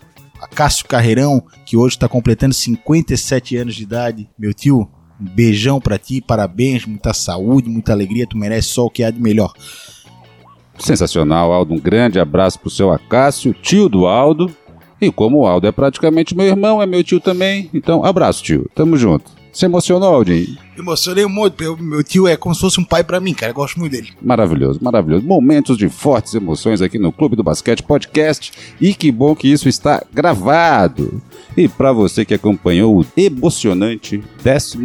Cássio 0.56 0.86
Carreirão, 0.88 1.44
que 1.66 1.76
hoje 1.76 1.96
está 1.96 2.08
completando 2.08 2.54
57 2.54 3.58
anos 3.58 3.76
de 3.76 3.84
idade. 3.84 4.30
Meu 4.38 4.54
tio, 4.54 4.80
um 4.82 4.93
beijão 5.20 5.80
pra 5.80 5.98
ti, 5.98 6.22
parabéns, 6.22 6.86
muita 6.86 7.14
saúde, 7.14 7.70
muita 7.70 7.92
alegria, 7.92 8.28
tu 8.28 8.38
merece 8.38 8.70
só 8.70 8.86
o 8.86 8.90
que 8.90 9.04
há 9.04 9.12
de 9.12 9.22
melhor. 9.22 9.54
Sensacional, 10.78 11.52
Aldo. 11.52 11.74
Um 11.74 11.80
grande 11.80 12.20
abraço 12.20 12.60
pro 12.60 12.70
seu 12.70 12.92
Acácio, 12.92 13.54
tio 13.54 13.88
do 13.88 14.08
Aldo. 14.08 14.52
E 15.00 15.12
como 15.12 15.40
o 15.40 15.48
Aldo 15.48 15.68
é 15.68 15.72
praticamente 15.72 16.36
meu 16.36 16.46
irmão, 16.46 16.82
é 16.82 16.86
meu 16.86 17.04
tio 17.04 17.20
também. 17.20 17.70
Então, 17.74 18.04
abraço, 18.04 18.44
tio. 18.44 18.70
Tamo 18.74 18.98
junto. 18.98 19.43
Se 19.54 19.66
emocionou, 19.66 20.16
Aldinho? 20.16 20.58
Emocionei 20.76 21.28
muito, 21.28 21.56
meu, 21.62 21.78
meu 21.78 22.04
tio 22.04 22.28
é 22.28 22.36
como 22.36 22.56
se 22.56 22.62
fosse 22.62 22.80
um 22.80 22.84
pai 22.84 23.04
pra 23.04 23.20
mim, 23.20 23.36
cara, 23.36 23.52
eu 23.52 23.56
gosto 23.56 23.80
muito 23.80 23.92
dele. 23.92 24.10
Maravilhoso, 24.20 24.80
maravilhoso. 24.82 25.24
Momentos 25.24 25.78
de 25.78 25.88
fortes 25.88 26.34
emoções 26.34 26.82
aqui 26.82 26.98
no 26.98 27.12
Clube 27.12 27.36
do 27.36 27.44
Basquete 27.44 27.84
Podcast. 27.84 28.52
E 28.82 28.96
que 28.96 29.12
bom 29.12 29.36
que 29.36 29.48
isso 29.48 29.70
está 29.70 30.04
gravado. 30.12 31.22
E 31.56 31.68
para 31.68 31.94
você 31.94 32.26
que 32.26 32.34
acompanhou 32.34 33.00
o 33.00 33.06
emocionante 33.16 34.24
14 34.44 34.80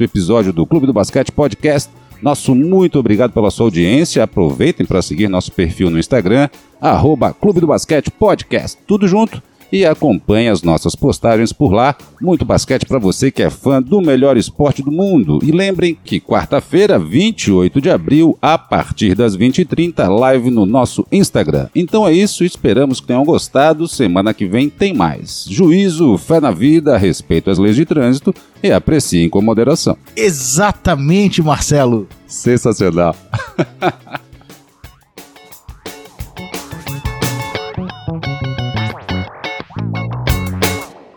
episódio 0.00 0.52
do 0.52 0.66
Clube 0.66 0.86
do 0.88 0.92
Basquete 0.92 1.30
Podcast, 1.30 1.88
nosso 2.20 2.56
muito 2.56 2.98
obrigado 2.98 3.32
pela 3.32 3.52
sua 3.52 3.66
audiência. 3.66 4.24
Aproveitem 4.24 4.84
para 4.84 5.00
seguir 5.00 5.28
nosso 5.28 5.52
perfil 5.52 5.90
no 5.90 5.98
Instagram, 5.98 6.48
arroba 6.80 7.32
Clube 7.32 7.60
do 7.60 7.68
Basquete 7.68 8.10
Podcast. 8.10 8.76
Tudo 8.84 9.06
junto. 9.06 9.40
E 9.70 9.84
acompanhe 9.84 10.48
as 10.48 10.62
nossas 10.62 10.94
postagens 10.94 11.52
por 11.52 11.72
lá. 11.72 11.94
Muito 12.20 12.44
basquete 12.44 12.86
para 12.86 12.98
você 12.98 13.30
que 13.30 13.42
é 13.42 13.50
fã 13.50 13.82
do 13.82 14.00
melhor 14.00 14.36
esporte 14.36 14.82
do 14.82 14.90
mundo. 14.90 15.38
E 15.42 15.50
lembrem 15.50 15.96
que 16.02 16.20
quarta-feira, 16.20 16.98
28 16.98 17.80
de 17.80 17.90
abril, 17.90 18.38
a 18.40 18.56
partir 18.56 19.14
das 19.14 19.36
20h30, 19.36 20.08
live 20.08 20.50
no 20.50 20.64
nosso 20.64 21.06
Instagram. 21.12 21.68
Então 21.74 22.06
é 22.06 22.12
isso, 22.12 22.44
esperamos 22.44 23.00
que 23.00 23.06
tenham 23.06 23.24
gostado. 23.24 23.86
Semana 23.86 24.32
que 24.32 24.46
vem 24.46 24.68
tem 24.68 24.94
mais. 24.94 25.46
Juízo, 25.48 26.16
fé 26.16 26.40
na 26.40 26.50
vida, 26.50 26.96
respeito 26.96 27.50
às 27.50 27.58
leis 27.58 27.76
de 27.76 27.84
trânsito 27.84 28.34
e 28.62 28.72
apreciem 28.72 29.28
com 29.28 29.42
moderação. 29.42 29.96
Exatamente, 30.16 31.42
Marcelo. 31.42 32.08
Sensacional. 32.26 33.14